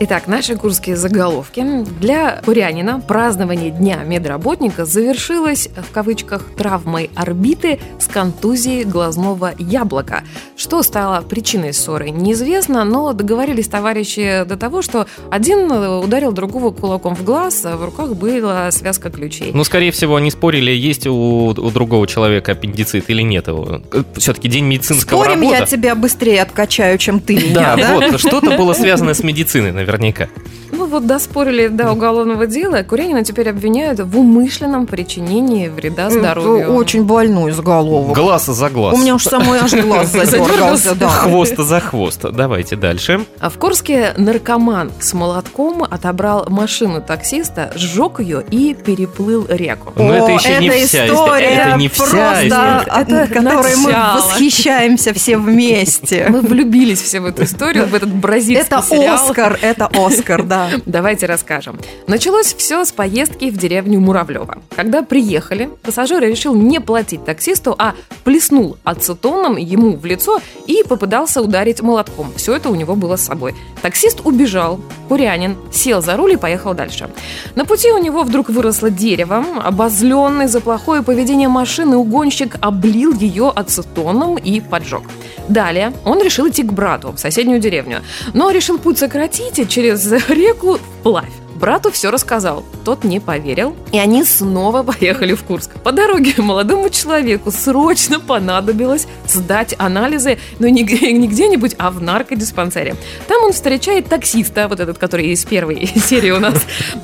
Итак, 0.05 0.27
наши 0.27 0.57
курские 0.57 0.98
заголовки. 0.98 1.65
Для 2.01 2.41
курянина 2.43 3.00
празднование 3.00 3.72
Дня 3.72 4.03
медработника 4.03 4.83
завершилось, 4.83 5.69
в 5.77 5.93
кавычках, 5.93 6.43
травмой 6.57 7.10
орбиты 7.15 7.79
с 8.01 8.07
контузией 8.07 8.83
глазного 8.83 9.53
яблока. 9.57 10.24
Что 10.57 10.83
стало 10.83 11.22
причиной 11.22 11.72
ссоры, 11.74 12.10
неизвестно, 12.10 12.83
но 12.83 13.13
договорились 13.13 13.69
товарищи 13.69 14.43
до 14.45 14.57
того, 14.57 14.81
что 14.81 15.07
один 15.31 15.72
ударил 15.72 16.33
другого 16.33 16.72
кулаком 16.72 17.15
в 17.15 17.24
глаз, 17.24 17.63
а 17.63 17.77
в 17.77 17.86
руках 17.86 18.15
была 18.15 18.69
связка 18.72 19.10
ключей. 19.10 19.51
Ну, 19.53 19.63
скорее 19.63 19.91
всего, 19.91 20.17
они 20.17 20.31
спорили, 20.31 20.72
есть 20.72 21.07
у, 21.07 21.13
у 21.55 21.72
другого 21.72 22.07
человека 22.07 22.51
аппендицит 22.51 23.10
или 23.10 23.22
нет 23.22 23.48
его. 23.48 23.81
Все-таки 24.17 24.50
день 24.50 24.65
медицинского 24.65 25.24
Спорим, 25.24 25.43
я 25.43 25.51
работа. 25.60 25.72
тебя 25.72 25.95
быстрее 25.95 26.41
откачаю, 26.41 26.98
чем 26.98 27.22
ты 27.22 27.36
меня, 27.38 27.53
Да, 27.53 27.75
да? 27.77 27.93
вот, 28.12 28.19
что-то 28.19 28.57
было 28.57 28.74
связано 28.74 29.13
с 29.13 29.24
медициной 29.24 29.72
наверняка. 29.97 30.29
Ну 30.75 30.87
вот 30.87 31.05
доспорили 31.05 31.67
до 31.67 31.91
уголовного 31.91 32.47
дела, 32.47 32.81
Курянина 32.81 33.23
теперь 33.23 33.49
обвиняют 33.49 33.99
в 33.99 34.17
умышленном 34.17 34.87
причинении 34.87 35.67
вреда 35.67 36.09
здоровью. 36.09 36.63
Это 36.63 36.71
очень 36.71 37.03
больной 37.03 37.51
заголовок. 37.51 38.15
Глаз 38.17 38.47
за 38.47 38.69
глаз. 38.71 38.95
У 38.95 38.97
меня 38.97 39.13
уж 39.13 39.23
самой 39.23 39.59
аж 39.59 39.71
глаз 39.73 40.11
задергался, 40.11 40.95
да. 40.95 41.09
Хвост 41.09 41.57
за 41.57 41.79
хвост. 41.79 42.21
Давайте 42.23 42.75
дальше. 42.75 43.23
А 43.39 43.51
в 43.51 43.59
Курске 43.59 44.13
наркоман 44.17 44.91
с 44.99 45.13
молотком 45.13 45.83
отобрал 45.83 46.47
машину 46.49 47.01
таксиста, 47.01 47.71
сжег 47.75 48.19
ее 48.19 48.43
и 48.49 48.73
переплыл 48.73 49.45
реку. 49.47 49.93
Но 49.95 50.11
это 50.11 50.31
еще 50.31 50.57
не 50.59 50.69
вся 50.71 51.05
история. 51.07 51.45
Это 51.45 51.77
не 51.77 51.87
вся 51.87 52.47
история. 52.47 52.83
от 52.87 53.09
Это 53.09 53.31
которой 53.31 53.75
мы 53.75 53.93
восхищаемся 54.15 55.13
все 55.13 55.37
вместе. 55.37 56.25
Мы 56.29 56.41
влюбились 56.41 57.01
все 57.01 57.19
в 57.19 57.27
эту 57.27 57.43
историю, 57.43 57.85
в 57.85 57.93
этот 57.93 58.09
бразильский 58.09 58.65
Это 58.65 58.81
сериал. 58.81 59.23
Оскар, 59.23 59.59
это 59.61 59.87
Оскар, 59.93 60.41
да. 60.41 60.62
Давайте 60.86 61.25
расскажем. 61.25 61.79
Началось 62.08 62.53
все 62.53 62.84
с 62.86 62.91
поездки 62.91 63.50
в 63.50 63.58
деревню 63.58 64.00
Муравлева. 64.00 64.58
Когда 64.75 65.01
приехали, 65.01 65.70
пассажир 65.82 66.22
решил 66.22 66.55
не 66.55 66.79
платить 66.79 67.25
таксисту, 67.25 67.75
а 67.77 67.93
плеснул 68.24 68.77
ацетоном 68.84 69.58
ему 69.58 69.98
в 69.98 70.05
лицо 70.05 70.39
и 70.67 70.84
попытался 70.88 71.41
ударить 71.41 71.82
молотком. 71.82 72.32
Все 72.36 72.55
это 72.55 72.70
у 72.70 72.75
него 72.75 72.96
было 72.96 73.15
с 73.15 73.22
собой. 73.22 73.55
Таксист 73.82 74.22
убежал, 74.24 74.79
курянин, 75.10 75.58
сел 75.72 76.01
за 76.01 76.15
руль 76.15 76.34
и 76.34 76.38
поехал 76.38 76.74
дальше. 76.74 77.10
На 77.55 77.65
пути 77.65 77.91
у 77.91 77.98
него 77.98 78.24
вдруг 78.24 78.50
выросло 78.50 78.89
дерево. 78.89 79.46
Обозленный 79.63 80.48
за 80.48 80.62
плохое 80.62 81.03
поведение 81.03 81.50
машины 81.50 81.98
угонщик 81.98 82.55
облил 82.62 83.13
ее 83.13 83.51
ацетоном 83.53 84.38
и 84.38 84.62
поджег. 84.62 85.03
Далее 85.50 85.93
он 86.05 86.22
решил 86.22 86.48
идти 86.48 86.63
к 86.63 86.72
брату 86.72 87.12
в 87.12 87.20
соседнюю 87.20 87.60
деревню, 87.60 88.01
но 88.34 88.50
решил 88.51 88.77
путь 88.77 88.98
сократить 88.98 89.60
и 89.60 89.67
через 89.67 90.10
реку 90.29 90.52
вплавь. 91.00 91.42
Брату 91.63 91.93
все 91.93 92.12
рассказал. 92.12 92.65
Тот 92.84 93.05
не 93.05 93.22
поверил, 93.22 93.74
и 93.93 93.98
они 93.98 94.25
снова 94.25 94.84
поехали 95.00 95.34
в 95.34 95.43
Курск. 95.43 95.72
По 95.82 95.93
дороге 95.93 96.34
молодому 96.38 96.89
человеку 96.89 97.51
срочно 97.51 98.20
понадобилось 98.20 99.08
сдать 99.29 99.74
анализы, 99.77 100.39
но 100.60 100.67
не, 100.67 100.84
г- 100.84 101.10
не 101.13 101.25
где-нибудь, 101.29 101.75
а 101.77 101.89
в 101.89 102.01
наркодиспансере. 102.01 102.98
Там 103.29 103.46
он 103.46 103.53
встречает 103.53 104.10
таксиста, 104.10 104.67
вот 104.67 104.82
этот, 104.82 104.98
который 104.98 105.27
из 105.27 105.46
первой 105.46 105.89
серии 105.96 106.32
у 106.32 106.39
нас, 106.41 106.55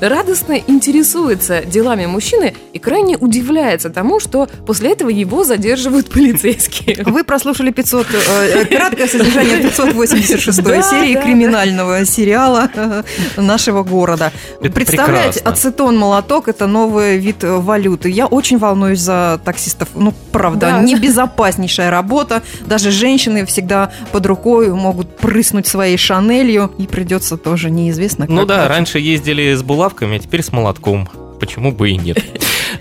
радостно 0.01 0.57
интересуется 0.67 1.63
делами 1.63 2.05
мужчины 2.05 2.53
и 2.73 2.79
крайне 2.79 3.15
удивляется 3.15 3.89
тому, 3.89 4.19
что 4.19 4.49
после 4.67 4.91
этого 4.91 5.07
его 5.07 5.45
задерживают 5.45 6.09
полицейские. 6.09 7.05
Вы 7.05 7.23
прослушали 7.23 7.71
500, 7.71 8.07
э, 8.11 8.65
краткое 8.65 9.07
содержание 9.07 9.61
586 9.61 10.61
Да, 10.63 10.81
серии 10.81 11.13
да, 11.13 11.21
криминального 11.21 12.03
сериала 12.03 12.69
э, 12.75 13.03
нашего 13.37 13.83
города. 13.83 14.33
Это 14.61 14.71
Представляете, 14.71 15.39
прекрасно. 15.39 15.51
ацетон-молоток– 15.69 16.47
это 16.47 16.67
новый 16.67 17.17
вид 17.17 17.43
э, 17.43 17.57
валюты. 17.57 18.09
Я 18.09 18.25
очень 18.27 18.57
волнуюсь 18.57 18.99
за 18.99 19.39
таксистов. 19.43 19.89
Ну, 19.95 20.13
правда, 20.31 20.59
Да. 20.71 20.81
небезопаснейшая 20.81 21.89
работа. 21.91 22.41
Даже 22.65 22.91
женщины 22.91 23.45
всегда 23.45 23.91
под 24.11 24.25
рукой 24.25 24.69
могут 24.73 25.17
прыснуть 25.17 25.67
своей 25.67 25.97
шанелью, 25.97 26.71
и 26.77 26.87
придется 26.87 27.37
тоже 27.37 27.69
неизвестно 27.69 28.27
как. 28.27 28.35
Ну 28.35 28.45
да, 28.45 28.67
раньше 28.67 28.99
ездили 28.99 29.53
с 29.53 29.63
булавками, 29.63 30.17
а 30.17 30.19
теперь 30.19 30.43
с 30.43 30.51
молотком. 30.51 31.07
Почему 31.39 31.71
бы 31.71 31.89
и 31.91 31.95
нет? 31.97 32.17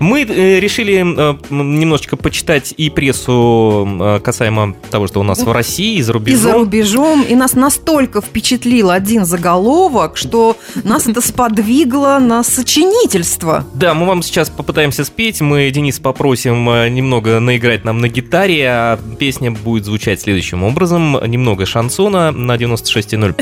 Мы 0.01 0.23
э, 0.23 0.61
решили 0.61 0.95
э, 0.97 1.37
немножечко 1.51 2.17
почитать 2.17 2.73
и 2.77 2.91
прессу 2.91 3.89
э, 4.01 4.21
касаемо 4.23 4.75
того, 4.91 5.07
что 5.07 5.21
у 5.21 5.23
нас 5.23 5.43
в 5.43 5.51
России 5.51 5.97
и 5.97 6.03
за 6.03 6.13
И 6.13 6.15
рубежом. 6.15 6.41
за 6.41 6.53
рубежом. 6.53 7.23
И 7.23 7.35
нас 7.35 7.55
настолько 7.55 8.21
впечатлил 8.21 8.91
один 8.91 9.25
заголовок, 9.25 10.17
что 10.17 10.57
нас 10.85 11.07
это 11.07 11.21
сподвигло 11.21 12.19
на 12.21 12.45
сочинительство. 12.45 13.65
Да, 13.75 13.95
мы 13.95 14.07
вам 14.07 14.23
сейчас 14.23 14.51
попытаемся 14.51 15.05
спеть. 15.05 15.41
Мы 15.41 15.71
Денис 15.71 15.99
попросим 15.99 16.65
немного 16.95 17.41
наиграть 17.41 17.85
нам 17.85 18.01
на 18.01 18.09
гитаре, 18.09 18.67
а 18.69 18.99
песня 19.19 19.51
будет 19.51 19.85
звучать 19.85 20.21
следующим 20.21 20.63
образом. 20.63 21.19
Немного 21.27 21.67
шансона 21.67 22.31
на 22.31 22.57
96.0. 22.57 23.35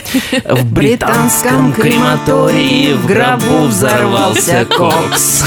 В 0.57 0.73
британском 0.73 1.73
крематории 1.73 2.93
в 2.95 3.07
гробу 3.07 3.67
взорвался 3.67 4.65
кокс. 4.65 5.45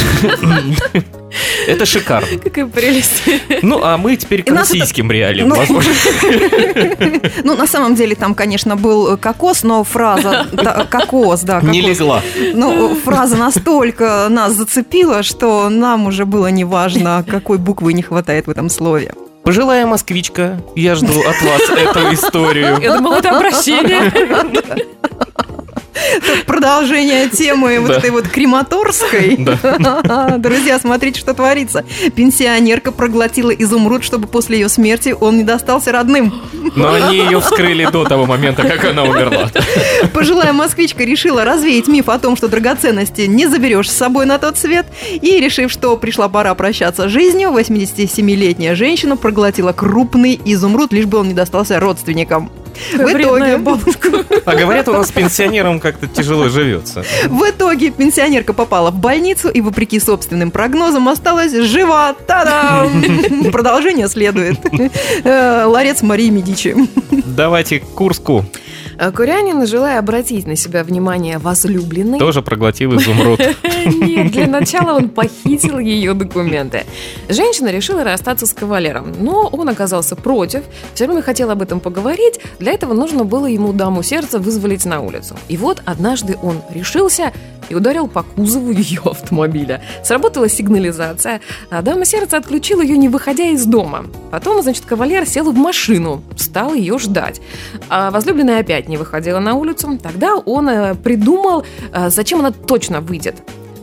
Это 1.67 1.85
шикарно. 1.85 2.27
Какая 2.43 2.65
прелесть. 2.65 3.23
Ну, 3.61 3.79
а 3.83 3.97
мы 3.97 4.15
теперь 4.15 4.43
к 4.43 4.47
И 4.47 4.51
нас 4.51 4.69
это- 4.69 4.79
российским 4.79 5.11
реалиям. 5.11 5.49
Ну, 5.49 5.55
возможно. 5.55 5.91
Ну, 7.43 7.55
на 7.55 7.67
самом 7.67 7.95
деле, 7.95 8.15
там, 8.15 8.35
конечно, 8.35 8.75
был 8.75 9.17
кокос, 9.17 9.63
но 9.63 9.83
фраза 9.83 10.47
да, 10.51 10.85
кокос, 10.89 11.41
да, 11.41 11.61
Не 11.61 11.81
легла. 11.81 12.21
Ну, 12.53 12.95
фраза 12.95 13.35
настолько 13.35 14.27
нас 14.29 14.53
зацепила, 14.53 15.23
что 15.23 15.69
нам 15.69 16.07
уже 16.07 16.25
было 16.25 16.47
неважно, 16.47 17.23
какой 17.27 17.57
буквы 17.57 17.93
не 17.93 18.01
хватает 18.01 18.47
в 18.47 18.49
этом 18.49 18.69
слове. 18.69 19.13
Пожилая 19.43 19.85
москвичка, 19.85 20.61
я 20.75 20.95
жду 20.95 21.19
от 21.21 21.41
вас 21.41 21.61
эту 21.77 22.13
историю. 22.13 22.77
Я 22.81 22.97
думала, 22.97 23.15
это 23.15 23.29
обращение. 23.37 24.11
Продолжение 26.45 27.29
темы 27.29 27.79
вот 27.79 27.91
этой 27.91 28.11
вот 28.11 28.27
крематорской. 28.27 29.37
Друзья, 30.37 30.79
смотрите, 30.79 31.19
что 31.19 31.33
творится. 31.33 31.85
Пенсионерка 32.15 32.91
проглотила 32.91 33.51
изумруд, 33.51 34.03
чтобы 34.03 34.27
после 34.27 34.59
ее 34.59 34.69
смерти 34.69 35.15
он 35.19 35.37
не 35.37 35.43
достался 35.43 35.91
родным. 35.91 36.33
Но 36.75 36.93
они 36.93 37.17
ее 37.17 37.39
вскрыли 37.39 37.85
до 37.91 38.05
того 38.05 38.25
момента, 38.25 38.63
как 38.63 38.83
она 38.85 39.03
умерла. 39.03 39.49
Пожилая 40.13 40.53
москвичка 40.53 41.03
решила 41.03 41.43
развеять 41.43 41.87
миф 41.87 42.09
о 42.09 42.19
том, 42.19 42.35
что 42.35 42.47
драгоценности 42.47 43.21
не 43.21 43.47
заберешь 43.47 43.89
с 43.89 43.95
собой 43.95 44.25
на 44.25 44.37
тот 44.37 44.57
свет. 44.57 44.85
И, 45.21 45.39
решив, 45.39 45.71
что 45.71 45.97
пришла 45.97 46.29
пора 46.29 46.53
прощаться 46.55 47.07
с 47.07 47.11
жизнью, 47.11 47.51
87-летняя 47.51 48.75
женщина 48.75 49.17
проглотила 49.17 49.73
крупный 49.73 50.39
изумруд, 50.45 50.93
лишь 50.93 51.05
бы 51.05 51.19
он 51.19 51.29
не 51.29 51.33
достался 51.33 51.79
родственникам. 51.79 52.51
В 52.93 53.01
итоге, 53.01 53.57
бабушка. 53.57 54.09
А 54.45 54.55
говорят, 54.55 54.87
у 54.87 54.93
нас 54.93 55.11
пенсионерам 55.11 55.79
как-то 55.79 56.07
тяжело 56.07 56.49
живется. 56.49 57.03
в 57.27 57.43
итоге 57.49 57.91
пенсионерка 57.91 58.53
попала 58.53 58.91
в 58.91 58.99
больницу 58.99 59.49
и, 59.49 59.61
вопреки 59.61 59.99
собственным 59.99 60.51
прогнозам, 60.51 61.07
осталась 61.09 61.53
жива. 61.53 62.13
Та-дам! 62.27 63.03
Продолжение 63.51 64.07
следует. 64.07 64.59
Э, 65.23 65.65
Ларец 65.65 66.01
Марии 66.01 66.29
Медичи. 66.29 66.75
Давайте 67.11 67.79
к 67.79 67.85
Курску. 67.85 68.45
А 69.01 69.11
Курянин, 69.11 69.65
желая 69.65 69.97
обратить 69.99 70.45
на 70.45 70.57
себя 70.57 70.83
внимание 70.83 71.37
возлюбленной, 71.37 72.19
Тоже 72.19 72.41
проглотил 72.41 72.97
изумруд. 72.97 73.39
Нет, 73.85 74.31
для 74.31 74.47
начала 74.47 74.97
он 74.97 75.09
похитил 75.09 75.79
ее 75.79 76.13
документы. 76.13 76.85
Женщина 77.27 77.69
решила 77.69 78.03
расстаться 78.03 78.45
с 78.45 78.53
кавалером, 78.53 79.13
но 79.19 79.47
он 79.47 79.69
оказался 79.69 80.15
против, 80.15 80.63
все 80.93 81.05
время 81.05 81.21
хотел 81.21 81.49
об 81.51 81.61
этом 81.61 81.79
поговорить, 81.79 82.39
для 82.59 82.73
этого 82.73 82.93
нужно 82.93 83.23
было 83.23 83.45
ему 83.45 83.73
даму 83.73 84.03
сердца 84.03 84.39
вызволить 84.39 84.85
на 84.85 85.01
улицу. 85.01 85.35
И 85.47 85.57
вот 85.57 85.81
однажды 85.85 86.37
он 86.41 86.61
решился 86.69 87.31
и 87.69 87.75
ударил 87.75 88.07
по 88.07 88.23
кузову 88.23 88.71
ее 88.71 89.01
автомобиля. 89.05 89.81
Сработала 90.03 90.49
сигнализация, 90.49 91.41
а 91.69 91.81
дама 91.81 92.05
сердца 92.05 92.37
отключила 92.37 92.81
ее, 92.81 92.97
не 92.97 93.09
выходя 93.09 93.45
из 93.45 93.65
дома. 93.65 94.05
Потом, 94.31 94.61
значит, 94.61 94.85
кавалер 94.85 95.25
сел 95.25 95.51
в 95.51 95.55
машину, 95.55 96.23
стал 96.35 96.73
ее 96.73 96.97
ждать. 96.99 97.41
А 97.89 98.11
возлюбленная 98.11 98.59
опять 98.59 98.87
не 98.87 98.97
выходила 98.97 99.39
на 99.39 99.53
улицу. 99.53 99.99
Тогда 100.01 100.35
он 100.35 100.67
э, 100.69 100.95
придумал, 100.95 101.63
э, 101.93 102.09
зачем 102.09 102.39
она 102.39 102.51
точно 102.51 103.01
выйдет. 103.01 103.35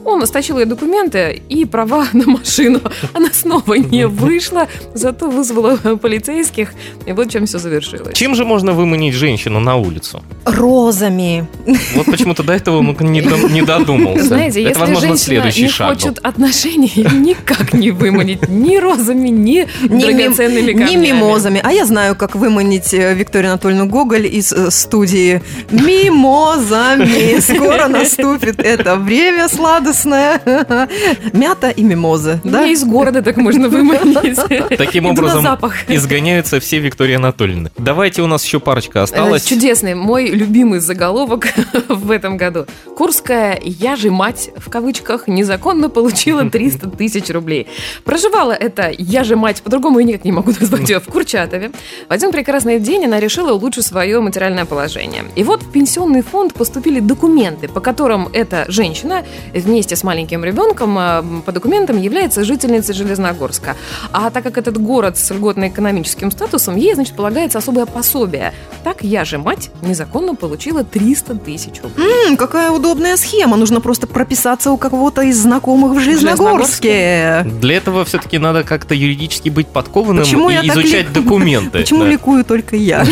Он 0.07 0.25
стащил 0.27 0.59
ее 0.59 0.67
документы 0.67 1.43
и 1.49 1.65
права 1.65 2.07
на 2.13 2.27
машину. 2.27 2.81
Она 3.13 3.29
снова 3.33 3.75
не 3.75 4.07
вышла, 4.07 4.69
зато 4.95 5.29
вызвала 5.29 5.77
полицейских. 6.01 6.71
И 7.07 7.13
вот 7.13 7.29
чем 7.31 7.45
все 7.47 7.59
завершилось. 7.59 8.15
Чем 8.17 8.35
же 8.35 8.45
можно 8.45 8.73
выманить 8.73 9.15
женщину 9.15 9.61
на 9.61 9.77
улицу? 9.77 10.23
Розами. 10.45 11.47
Вот 11.95 12.07
почему-то 12.07 12.43
до 12.43 12.53
этого 12.53 12.79
он 12.79 12.97
не, 13.01 13.21
до- 13.21 13.49
не 13.49 13.63
додумался. 13.63 14.25
Знаете, 14.25 14.61
Это, 14.61 14.69
если 14.69 14.81
возможно, 14.81 15.01
женщина 15.09 15.19
следующий 15.19 15.63
не 15.63 15.69
шаг 15.69 15.89
был. 15.89 15.95
хочет 15.97 16.19
отношений, 16.25 16.93
никак 17.13 17.73
не 17.75 17.91
выманить 17.91 18.49
ни 18.49 18.77
розами, 18.77 19.29
ни 19.29 19.37
Не, 19.47 19.67
мим- 19.89 19.99
драгоценными 20.01 20.73
не 20.73 20.79
камнями. 20.79 21.07
мимозами. 21.09 21.61
А 21.65 21.73
я 21.73 21.85
знаю, 21.85 22.15
как 22.15 22.37
выманить 22.37 22.95
э, 22.95 23.13
Викторию 23.15 23.51
Анатольевну 23.51 23.87
Гоголь 23.87 24.27
из 24.27 24.53
э, 24.53 24.71
студии 24.71 25.43
«Мимозами». 25.71 27.41
Скоро 27.41 27.89
наступит 27.89 28.61
это 28.61 28.97
время 28.97 29.49
сладостное. 29.49 29.96
Мята 31.33 31.71
и 31.71 31.83
мимозы. 31.83 32.41
Да? 32.45 32.61
Да? 32.61 32.67
из 32.67 32.85
города 32.85 33.23
так 33.23 33.37
можно 33.37 33.69
выманить. 33.69 34.39
Таким 34.77 35.07
образом 35.07 35.47
изгоняются 35.89 36.61
все 36.61 36.79
Виктории 36.79 37.15
Анатольевны. 37.15 37.71
Давайте 37.79 38.23
у 38.23 38.27
нас 38.27 38.45
еще 38.45 38.61
парочка 38.61 39.03
осталась. 39.03 39.45
Э, 39.47 39.49
Чудесный, 39.49 39.95
мой 39.95 40.29
любимый 40.29 40.81
заголовок 40.81 41.47
в 41.89 42.11
этом 42.11 42.37
году. 42.37 42.67
Курская 42.97 43.59
«Я 43.63 43.97
же 43.97 44.11
мать» 44.11 44.51
в 44.57 44.69
кавычках 44.69 45.29
незаконно 45.29 45.89
получила 45.89 46.49
300 46.51 46.91
тысяч 46.91 47.31
рублей. 47.31 47.69
Проживала 48.05 48.53
эта 48.53 48.91
«Я 48.97 49.25
же 49.25 49.37
мать», 49.37 49.63
по-другому 49.63 50.01
я 50.01 50.05
никак 50.05 50.25
не 50.25 50.33
могу 50.33 50.53
назвать 50.61 50.89
ее, 50.89 51.01
в 51.01 51.07
Курчатове. 51.07 51.71
В 52.09 52.13
один 52.13 52.33
прекрасный 52.33 52.81
день 52.81 53.05
она 53.05 53.21
решила 53.21 53.53
улучшить 53.53 53.87
свое 53.87 54.21
материальное 54.21 54.65
положение. 54.65 55.25
И 55.37 55.45
вот 55.45 55.63
в 55.63 55.71
пенсионный 55.71 56.23
фонд 56.23 56.55
поступили 56.55 57.01
документы, 57.01 57.69
по 57.69 57.81
которым 57.81 58.29
эта 58.33 58.65
женщина 58.69 59.25
вместе 59.55 59.86
с 59.95 60.03
маленьким 60.03 60.43
ребенком 60.45 60.99
э, 60.99 61.23
по 61.45 61.53
документам 61.53 62.01
является 62.01 62.43
жительницей 62.45 62.95
Железногорска. 62.95 63.77
А 64.13 64.31
так 64.31 64.43
как 64.43 64.59
этот 64.59 64.79
город 64.79 65.17
с 65.19 65.31
льготно-экономическим 65.31 66.31
статусом, 66.31 66.77
ей, 66.77 66.95
значит, 66.95 67.15
полагается 67.15 67.59
особое 67.59 67.87
пособие. 67.87 68.53
Так 68.83 69.03
я 69.03 69.25
же, 69.25 69.39
мать, 69.39 69.71
незаконно 69.83 70.35
получила 70.35 70.83
300 70.83 71.35
тысяч 71.37 71.81
рублей. 71.83 72.29
М, 72.29 72.37
какая 72.37 72.71
удобная 72.71 73.17
схема. 73.17 73.57
Нужно 73.57 73.81
просто 73.81 74.07
прописаться 74.07 74.71
у 74.71 74.77
кого-то 74.77 75.23
из 75.23 75.37
знакомых 75.39 75.93
в 75.93 76.01
Железногорске. 76.01 77.45
Для 77.61 77.77
этого 77.77 78.05
все-таки 78.05 78.39
надо 78.39 78.63
как-то 78.65 78.95
юридически 78.95 79.49
быть 79.51 79.67
подкованным 79.69 80.25
Почему 80.25 80.51
и 80.51 80.55
я 80.55 80.63
так 80.63 80.71
изучать 80.73 81.09
ли- 81.09 81.13
документы. 81.23 81.79
Почему 81.81 82.01
Да. 82.05 82.09
ликую 82.09 82.45
только 82.45 82.77
я? 82.77 83.05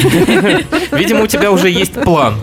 Видимо, 0.92 1.22
у 1.24 1.26
тебя 1.26 1.50
уже 1.52 1.68
есть 1.70 1.92
план. 1.94 2.34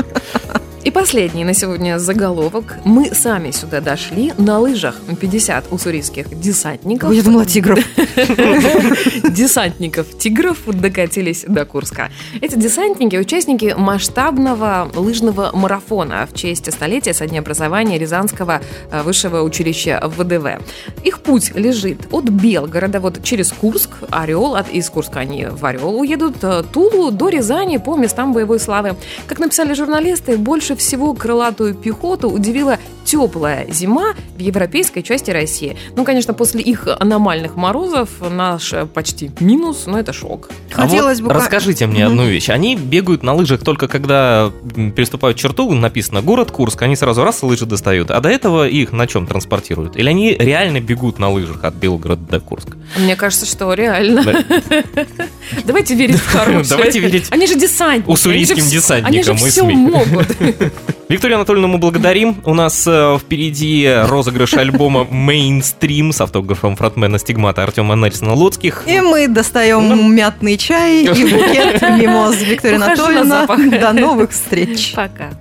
И 0.84 0.90
последний 0.90 1.44
на 1.44 1.54
сегодня 1.54 2.00
заголовок. 2.00 2.78
Мы 2.86 3.14
сами 3.14 3.52
сюда 3.52 3.82
дошли 3.82 4.34
на 4.40 4.58
лыжах 4.58 4.96
50 5.20 5.72
уссурийских 5.72 6.28
десантников. 6.40 7.14
Я 7.14 7.22
думала, 7.22 7.46
тигров. 7.46 7.78
десантников 9.30 10.18
тигров 10.18 10.58
докатились 10.66 11.46
до 11.48 11.66
Курска. 11.66 12.10
Эти 12.42 12.56
десантники– 12.56 13.16
участники 13.18 13.76
масштабного 13.78 14.90
лыжного 14.96 15.52
марафона 15.54 16.28
в 16.32 16.36
честь 16.36 16.74
столетия 16.74 17.14
со 17.14 17.28
дня 17.28 17.42
образования 17.42 18.00
Рязанского 18.00 18.62
э, 18.90 19.04
высшего 19.04 19.44
училища 19.44 20.02
ВДВ. 20.04 20.64
Их 21.04 21.20
путь 21.20 21.54
лежит 21.54 22.08
от 22.12 22.26
Белгорода 22.30 23.00
вот 23.00 23.22
через 23.22 23.52
Курск, 23.52 23.92
Орел, 24.10 24.56
от, 24.56 24.68
из 24.70 24.90
Курска 24.90 25.20
они 25.20 25.46
в 25.46 25.64
Орел 25.64 26.00
уедут, 26.00 26.38
э, 26.42 26.64
Тулу 26.74 27.12
до 27.12 27.30
Рязани 27.30 27.78
по 27.78 27.96
местам 27.96 28.34
боевой 28.34 28.60
славы. 28.60 28.96
Как 29.28 29.38
написали 29.38 29.76
журналисты, 29.76 30.38
больше 30.38 30.71
всего 30.76 31.14
крылатую 31.14 31.74
пехоту 31.76 32.30
удивила 32.30 32.78
теплая 33.12 33.68
зима 33.70 34.14
в 34.38 34.40
европейской 34.40 35.02
части 35.02 35.32
России. 35.32 35.76
Ну, 35.98 36.06
конечно, 36.06 36.34
после 36.34 36.62
их 36.62 36.88
аномальных 36.88 37.58
морозов 37.58 38.08
наш 38.22 38.72
э, 38.72 38.86
почти 38.86 39.32
минус, 39.42 39.84
но 39.86 40.00
это 40.00 40.14
шок. 40.14 40.50
А 40.74 40.84
Хотелось 40.84 41.20
вот 41.20 41.28
бы... 41.28 41.34
ка- 41.34 41.40
расскажите 41.42 41.88
мне 41.88 42.06
одну 42.06 42.26
вещь. 42.26 42.50
Они 42.50 42.78
бегают 42.78 43.22
на 43.22 43.34
лыжах 43.34 43.66
только 43.66 43.90
когда 43.90 44.50
переступают 44.96 45.38
черту, 45.38 45.70
написано 45.74 46.22
город 46.22 46.52
Курск, 46.52 46.82
они 46.84 46.96
сразу 46.96 47.26
раз 47.26 47.44
лыжи 47.44 47.66
достают. 47.66 48.12
А 48.12 48.22
до 48.22 48.30
этого 48.30 48.66
их 48.66 48.94
на 48.94 49.08
чем 49.08 49.28
транспортируют? 49.28 49.98
Или 49.98 50.08
они 50.08 50.34
реально 50.34 50.80
бегут 50.80 51.20
на 51.20 51.30
лыжах 51.30 51.66
от 51.66 51.74
Белгорода 51.74 52.24
до 52.26 52.40
Курска? 52.40 52.78
Мне 52.98 53.18
кажется, 53.18 53.46
что 53.46 53.74
реально. 53.74 54.24
Да. 54.24 54.86
Давайте 55.66 55.96
верить 55.96 56.16
в 56.16 56.32
хорошее. 56.32 56.64
Давайте 56.70 57.00
верить 57.00 57.28
Они 57.30 57.46
же 57.46 57.56
десантники. 57.60 58.10
уссурийским 58.10 58.66
десантникам 58.66 59.36
Они 59.36 59.44
же 59.44 59.52
все 59.52 59.64
могут. 59.64 60.28
Викторию 61.12 61.36
Анатольевну 61.36 61.68
мы 61.68 61.78
благодарим. 61.78 62.38
У 62.46 62.54
нас 62.54 62.88
э, 62.88 63.18
впереди 63.20 63.86
розыгрыш 64.06 64.54
альбома 64.54 65.06
«Мейнстрим» 65.12 66.14
с 66.14 66.22
автографом 66.22 66.78
фронтмена 66.78 67.20
«Стигмата» 67.20 67.64
Артема 67.64 67.96
Нельсона 67.98 68.34
Лоцких. 68.34 68.84
И 68.88 69.02
мы 69.02 69.28
достаем 69.28 70.16
мятный 70.16 70.56
чай 70.58 71.04
и 71.04 71.08
букет 71.34 71.82
мимоз 71.82 72.38
Виктория 72.42 72.78
Анатольевна. 72.78 73.46
До 73.46 73.92
новых 73.92 74.32
встреч. 74.32 74.94
Пока. 74.96 75.32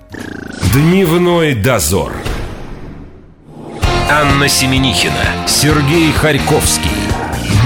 Дневной 0.73 1.53
дозор. 1.53 2.11
Анна 4.09 4.49
Семенихина, 4.49 5.47
Сергей 5.47 6.11
Харьковский. 6.11 6.91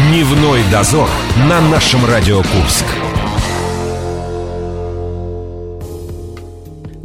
Дневной 0.09 0.61
дозор 0.71 1.09
на 1.49 1.59
нашем 1.59 2.05
Радио 2.05 2.43
Курск. 2.43 2.85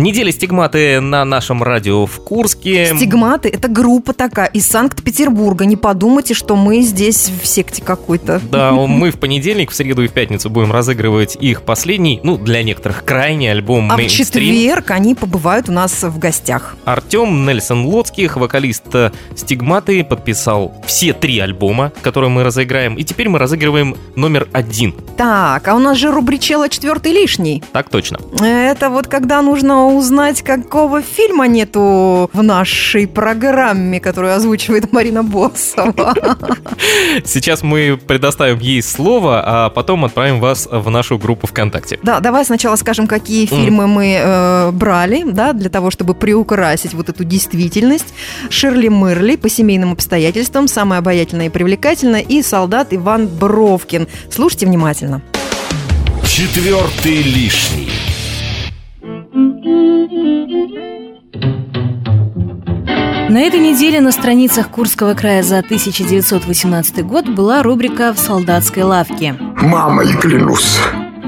Неделя 0.00 0.32
стигматы 0.32 0.98
на 1.02 1.26
нашем 1.26 1.62
радио 1.62 2.06
в 2.06 2.24
Курске. 2.24 2.96
Стигматы– 2.96 3.50
это 3.52 3.68
группа 3.68 4.14
такая 4.14 4.46
из 4.46 4.66
Санкт-Петербурга. 4.66 5.66
Не 5.66 5.76
подумайте, 5.76 6.32
что 6.32 6.56
мы 6.56 6.80
здесь 6.80 7.30
в 7.42 7.46
секте 7.46 7.82
какой-то. 7.82 8.40
Да, 8.50 8.72
мы 8.72 9.10
в 9.10 9.20
понедельник, 9.20 9.70
в 9.70 9.74
среду 9.74 10.02
и 10.02 10.08
в 10.08 10.12
пятницу 10.12 10.48
будем 10.48 10.72
разыгрывать 10.72 11.36
их 11.38 11.64
последний, 11.64 12.18
ну, 12.22 12.38
для 12.38 12.62
некоторых 12.62 13.04
крайний 13.04 13.50
альбом 13.50 13.92
А 13.92 13.98
в 13.98 14.06
четверг 14.06 14.90
они 14.90 15.14
побывают 15.14 15.68
у 15.68 15.72
нас 15.72 16.02
в 16.02 16.18
гостях. 16.18 16.76
Артем 16.86 17.44
Нельсон 17.44 17.84
Лоцких, 17.84 18.38
вокалист 18.38 18.94
э, 18.94 19.10
Стигматы, 19.36 20.02
подписал 20.02 20.72
все 20.86 21.12
три 21.12 21.38
альбома, 21.40 21.92
которые 22.00 22.30
мы 22.30 22.42
разыграем. 22.42 22.94
И 22.94 23.04
теперь 23.04 23.28
мы 23.28 23.38
разыгрываем 23.38 23.94
номер 24.16 24.48
один. 24.54 24.94
Так, 25.18 25.68
а 25.68 25.74
у 25.74 25.78
нас 25.78 25.98
же 25.98 26.10
рубричела 26.10 26.70
четвертый 26.70 27.12
лишний. 27.12 27.62
Так 27.72 27.90
точно. 27.90 28.18
Это 28.40 28.88
вот 28.88 29.06
когда 29.06 29.42
нужно 29.42 29.89
узнать, 29.90 30.42
какого 30.42 31.02
фильма 31.02 31.46
нету 31.46 32.30
в 32.32 32.42
нашей 32.42 33.06
программе, 33.06 34.00
которую 34.00 34.34
озвучивает 34.34 34.92
Марина 34.92 35.22
Боссова. 35.22 36.14
Сейчас 37.24 37.62
мы 37.62 37.98
предоставим 38.06 38.58
ей 38.58 38.82
слово, 38.82 39.42
а 39.44 39.70
потом 39.70 40.04
отправим 40.04 40.40
вас 40.40 40.68
в 40.70 40.88
нашу 40.90 41.18
группу 41.18 41.46
ВКонтакте. 41.46 41.98
Да, 42.02 42.20
давай 42.20 42.44
сначала 42.44 42.76
скажем, 42.76 43.06
какие 43.06 43.46
фильмы 43.46 43.86
мы 43.86 44.16
э, 44.18 44.70
брали, 44.72 45.24
да, 45.24 45.52
для 45.52 45.70
того, 45.70 45.90
чтобы 45.90 46.14
приукрасить 46.14 46.94
вот 46.94 47.08
эту 47.08 47.24
действительность. 47.24 48.14
Ширли 48.48 48.88
Мырли 48.88 49.36
по 49.36 49.48
семейным 49.48 49.92
обстоятельствам, 49.92 50.68
самая 50.68 51.00
обаятельная 51.00 51.46
и 51.46 51.50
привлекательная, 51.50 52.20
и 52.20 52.42
солдат 52.42 52.88
Иван 52.92 53.28
Бровкин. 53.28 54.08
Слушайте 54.30 54.66
внимательно. 54.66 55.22
Четвертый 56.24 57.22
лишний. 57.22 57.99
На 63.30 63.40
этой 63.42 63.60
неделе 63.60 64.00
на 64.00 64.10
страницах 64.10 64.68
Курского 64.68 65.14
края 65.14 65.44
за 65.44 65.58
1918 65.58 67.06
год 67.06 67.28
была 67.28 67.62
рубрика 67.62 68.12
«В 68.12 68.18
солдатской 68.18 68.82
лавке». 68.82 69.36
Мамой 69.38 70.12
клянусь. 70.14 70.80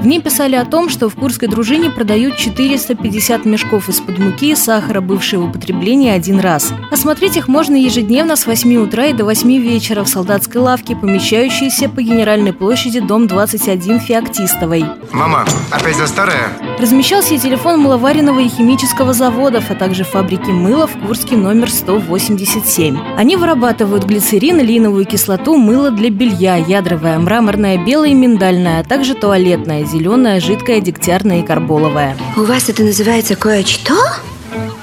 В 0.03 0.05
ней 0.05 0.21
писали 0.21 0.57
о 0.57 0.65
том, 0.65 0.89
что 0.89 1.07
в 1.07 1.15
Курской 1.15 1.47
дружине 1.47 1.89
продают 1.89 2.35
450 2.35 3.45
мешков 3.45 3.87
из-под 3.87 4.19
муки 4.19 4.51
и 4.51 4.55
сахара, 4.55 4.99
бывшие 4.99 5.39
в 5.39 5.45
употреблении 5.45 6.09
один 6.09 6.41
раз. 6.41 6.73
Осмотреть 6.91 7.37
их 7.37 7.47
можно 7.47 7.77
ежедневно 7.77 8.35
с 8.35 8.45
8 8.45 8.75
утра 8.83 9.05
и 9.05 9.13
до 9.13 9.23
8 9.23 9.49
вечера 9.59 10.03
в 10.03 10.09
солдатской 10.09 10.59
лавке, 10.59 10.97
помещающейся 10.97 11.87
по 11.87 12.01
Генеральной 12.01 12.51
площади, 12.51 12.99
дом 12.99 13.27
21 13.27 14.01
Феоктистовой. 14.01 14.83
Мама, 15.13 15.45
опять 15.71 15.95
за 15.95 16.07
старое? 16.07 16.49
Размещался 16.79 17.35
и 17.35 17.39
телефон 17.39 17.79
мыловаренного 17.79 18.41
и 18.41 18.49
химического 18.49 19.13
заводов, 19.13 19.71
а 19.71 19.75
также 19.75 20.03
фабрики 20.03 20.49
мыла 20.49 20.85
в 20.85 20.99
Курске 20.99 21.37
номер 21.37 21.71
187. 21.71 22.97
Они 23.15 23.37
вырабатывают 23.37 24.03
глицерин, 24.03 24.59
линовую 24.59 25.05
кислоту, 25.05 25.55
мыло 25.55 25.91
для 25.91 26.09
белья, 26.09 26.57
ядровое, 26.57 27.17
мраморное, 27.19 27.77
белое 27.77 28.09
и 28.09 28.13
миндальное, 28.13 28.81
а 28.81 28.83
также 28.83 29.13
туалетное, 29.13 29.85
зеленое, 29.93 30.39
жидкое, 30.39 30.81
дегтярное 30.81 31.41
и 31.41 31.45
карболовое. 31.45 32.17
У 32.35 32.41
вас 32.41 32.67
это 32.67 32.83
называется 32.83 33.35
кое-что? 33.35 33.95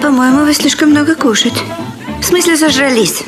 По-моему, 0.00 0.44
вы 0.44 0.54
слишком 0.54 0.90
много 0.90 1.16
кушать. 1.16 1.60
В 2.20 2.24
смысле, 2.24 2.56
зажрались? 2.56 3.24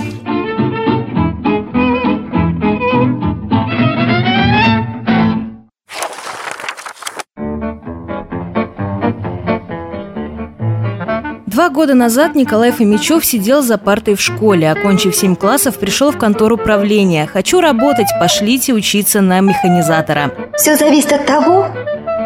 Два 11.53 11.69
года 11.69 11.93
назад 11.93 12.35
Николай 12.35 12.73
Фомичев 12.73 13.27
сидел 13.27 13.61
за 13.61 13.77
партой 13.77 14.15
в 14.15 14.21
школе. 14.23 14.71
Окончив 14.71 15.15
7 15.15 15.37
классов, 15.37 15.77
пришел 15.77 16.11
в 16.11 16.17
контору 16.17 16.57
правления. 16.57 17.27
«Хочу 17.27 17.61
работать, 17.61 18.07
пошлите 18.19 18.73
учиться 18.73 19.21
на 19.21 19.41
механизатора». 19.41 20.33
Все 20.57 20.77
зависит 20.77 21.13
от 21.13 21.27
того, 21.27 21.69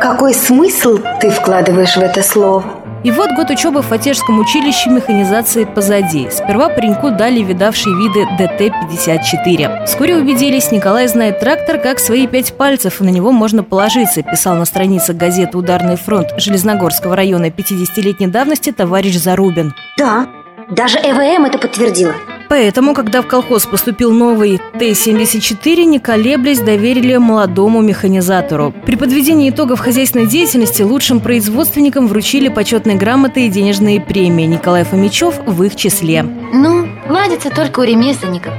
какой 0.01 0.33
смысл 0.33 1.01
ты 1.21 1.31
вкладываешь 1.31 1.97
в 1.97 2.01
это 2.01 2.23
слово. 2.23 2.86
И 3.07 3.11
вот 3.13 3.31
год 3.37 3.51
учебы 3.51 3.83
в 3.83 3.87
Фатежском 3.87 4.41
училище 4.41 4.91
механизации 4.91 5.63
позади. 5.63 6.27
Сперва 6.29 6.69
пареньку 6.69 7.13
дали 7.13 7.41
видавшие 7.41 7.95
виды 7.95 8.27
ДТ-54. 8.37 9.87
Вскоре 9.87 10.17
убедились, 10.17 10.73
Николай 10.73 11.07
знает 11.07 11.39
трактор 11.39 11.79
как 11.79 12.01
свои 12.01 12.27
пять 12.27 12.55
пальцев, 12.55 12.99
на 12.99 13.11
него 13.11 13.31
можно 13.31 13.63
положиться, 13.63 14.25
писал 14.25 14.57
на 14.57 14.65
страницах 14.65 15.17
газеты 15.17 15.57
«Ударный 15.57 15.95
фронт» 15.95 16.31
Железногорского 16.37 17.15
района 17.15 17.47
50-летней 17.47 18.27
давности 18.27 18.73
товарищ 18.73 19.15
Зарубин. 19.15 19.73
Да, 19.97 20.27
даже 20.69 20.99
ЭВМ 20.99 21.45
это 21.45 21.59
подтвердила. 21.59 22.15
Поэтому, 22.49 22.95
когда 22.95 23.23
в 23.23 23.27
колхоз 23.27 23.67
поступил 23.67 24.13
новый 24.13 24.61
Т-74, 24.79 25.85
не 25.85 25.99
колеблясь, 25.99 26.61
доверили 26.61 27.17
молодому 27.17 27.81
механизатору. 27.81 28.73
При 28.85 28.97
подведении 28.97 29.51
итогов 29.51 29.81
хозяйственной 29.81 30.27
деятельности 30.27 30.83
лучшим 30.83 31.21
производственникам 31.21 32.07
вручили 32.07 32.49
почетные 32.49 32.97
грамоты 32.97 33.47
и 33.47 33.49
денежные 33.49 34.01
премии. 34.01 34.45
Николай 34.45 34.85
Фомичев 34.85 35.41
в 35.45 35.63
их 35.63 35.77
числе. 35.77 36.23
Ну, 36.23 36.89
ладится 37.09 37.51
только 37.51 37.81
у 37.81 37.83
ремесленников. 37.83 38.55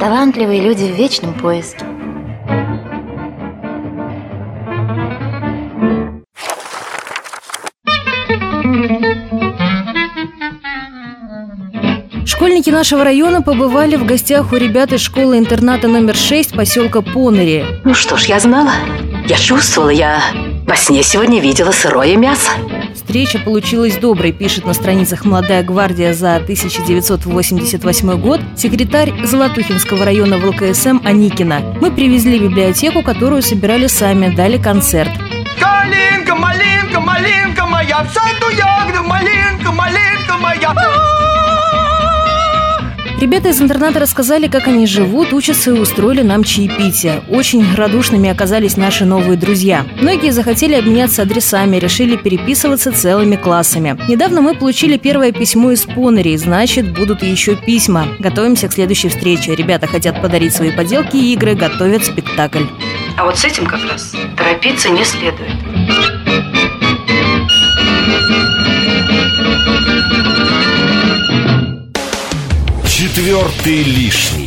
Талантливые 0.00 0.60
люди 0.60 0.84
в 0.84 0.96
вечном 0.96 1.34
поиске. 1.34 1.84
Школьники 12.56 12.70
нашего 12.70 13.04
района 13.04 13.42
побывали 13.42 13.96
в 13.96 14.06
гостях 14.06 14.50
у 14.50 14.56
ребят 14.56 14.90
из 14.90 15.02
школы-интерната 15.02 15.88
номер 15.88 16.16
6 16.16 16.56
поселка 16.56 17.02
Понери. 17.02 17.66
Ну 17.84 17.92
что 17.92 18.16
ж, 18.16 18.24
я 18.24 18.40
знала. 18.40 18.72
Я 19.28 19.36
чувствовала, 19.36 19.90
я 19.90 20.22
во 20.66 20.74
сне 20.74 21.02
сегодня 21.02 21.38
видела 21.38 21.70
сырое 21.70 22.16
мясо. 22.16 22.52
Встреча 22.94 23.38
получилась 23.40 23.98
доброй, 23.98 24.32
пишет 24.32 24.64
на 24.64 24.72
страницах 24.72 25.26
«Молодая 25.26 25.62
гвардия» 25.62 26.14
за 26.14 26.36
1988 26.36 28.20
год 28.22 28.40
секретарь 28.56 29.12
Золотухинского 29.22 30.06
района 30.06 30.38
в 30.38 30.46
ЛКСМ 30.46 31.00
Аникина. 31.04 31.60
Мы 31.82 31.90
привезли 31.90 32.38
библиотеку, 32.38 33.02
которую 33.02 33.42
собирали 33.42 33.86
сами, 33.86 34.34
дали 34.34 34.56
концерт. 34.56 35.10
Калинка, 35.60 36.34
малинка, 36.34 37.00
малинка 37.00 37.66
моя, 37.66 38.02
в 38.02 38.14
саду 38.14 38.50
ягода, 38.56 39.02
малинка, 39.02 39.72
малинка 39.72 40.38
моя. 40.40 41.25
Ребята 43.18 43.48
из 43.48 43.62
интерната 43.62 43.98
рассказали, 43.98 44.46
как 44.46 44.68
они 44.68 44.86
живут, 44.86 45.32
учатся 45.32 45.70
и 45.70 45.78
устроили 45.78 46.20
нам 46.20 46.44
чаепитие. 46.44 47.22
Очень 47.30 47.64
радушными 47.74 48.28
оказались 48.28 48.76
наши 48.76 49.06
новые 49.06 49.38
друзья. 49.38 49.86
Многие 50.02 50.32
захотели 50.32 50.74
обменяться 50.74 51.22
адресами, 51.22 51.78
решили 51.78 52.16
переписываться 52.16 52.92
целыми 52.92 53.36
классами. 53.36 53.96
Недавно 54.06 54.42
мы 54.42 54.54
получили 54.54 54.98
первое 54.98 55.32
письмо 55.32 55.72
из 55.72 55.84
Понери, 55.86 56.36
значит, 56.36 56.92
будут 56.92 57.22
еще 57.22 57.56
письма. 57.56 58.06
Готовимся 58.18 58.68
к 58.68 58.74
следующей 58.74 59.08
встрече. 59.08 59.54
Ребята 59.54 59.86
хотят 59.86 60.20
подарить 60.20 60.52
свои 60.52 60.70
поделки 60.70 61.16
и 61.16 61.32
игры, 61.32 61.54
готовят 61.54 62.04
спектакль. 62.04 62.64
А 63.16 63.24
вот 63.24 63.38
с 63.38 63.44
этим 63.46 63.64
как 63.64 63.82
раз 63.90 64.12
торопиться 64.36 64.90
не 64.90 65.04
следует. 65.04 65.52
Четвертый 73.16 73.82
лишний. 73.82 74.45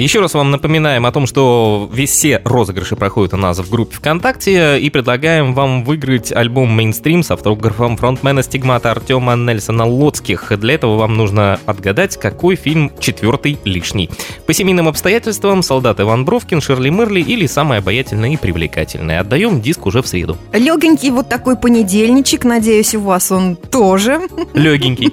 Еще 0.00 0.20
раз 0.20 0.32
вам 0.32 0.50
напоминаем 0.50 1.04
о 1.04 1.12
том, 1.12 1.26
что 1.26 1.86
весь 1.92 2.12
все 2.12 2.40
розыгрыши 2.42 2.96
проходят 2.96 3.34
у 3.34 3.36
нас 3.36 3.58
в 3.58 3.68
группе 3.68 3.96
ВКонтакте 3.96 4.80
и 4.80 4.88
предлагаем 4.88 5.52
вам 5.52 5.84
выиграть 5.84 6.32
альбом 6.32 6.70
«Мейнстрим» 6.74 7.22
с 7.22 7.30
автографом 7.30 7.98
фронтмена 7.98 8.42
стигмата 8.42 8.92
Артема 8.92 9.36
Нельсона 9.36 9.84
Лоцких. 9.84 10.58
Для 10.58 10.76
этого 10.76 10.96
вам 10.96 11.18
нужно 11.18 11.60
отгадать, 11.66 12.16
какой 12.16 12.56
фильм 12.56 12.90
четвертый 12.98 13.58
лишний. 13.66 14.08
По 14.46 14.54
семейным 14.54 14.88
обстоятельствам 14.88 15.62
«Солдат 15.62 16.00
Иван 16.00 16.24
Бровкин», 16.24 16.62
«Ширли 16.62 16.88
Мерли» 16.88 17.20
или 17.20 17.44
«Самая 17.44 17.80
обаятельная 17.80 18.30
и 18.30 18.36
привлекательная». 18.38 19.20
Отдаем 19.20 19.60
диск 19.60 19.84
уже 19.84 20.00
в 20.00 20.06
среду. 20.06 20.38
Легенький 20.54 21.10
вот 21.10 21.28
такой 21.28 21.58
понедельничек, 21.58 22.44
надеюсь, 22.44 22.94
у 22.94 23.00
вас 23.00 23.30
он 23.30 23.54
тоже. 23.54 24.22
Легенький. 24.54 25.12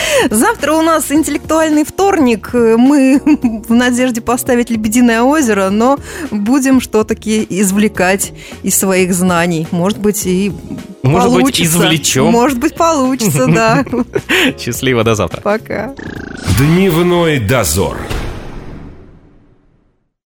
Завтра 0.30 0.72
у 0.72 0.80
нас 0.80 1.12
интеллектуальный 1.12 1.84
вторник. 1.84 2.48
Мы 2.54 3.20
в 3.68 3.74
надежде 3.74 4.21
поставить 4.24 4.70
«Лебединое 4.70 5.22
озеро», 5.22 5.70
но 5.70 5.98
будем 6.30 6.80
что-таки 6.80 7.46
извлекать 7.48 8.32
из 8.62 8.76
своих 8.76 9.14
знаний. 9.14 9.66
Может 9.70 9.98
быть, 9.98 10.26
и 10.26 10.52
Может 11.02 11.30
быть, 11.30 11.40
получится. 11.40 11.64
извлечем. 11.64 12.26
Может 12.26 12.58
быть, 12.58 12.74
получится, 12.74 13.46
да. 13.46 13.84
Счастливо, 14.58 15.04
до 15.04 15.14
завтра. 15.14 15.40
Пока. 15.40 15.94
Дневной 16.58 17.38
дозор. 17.38 17.96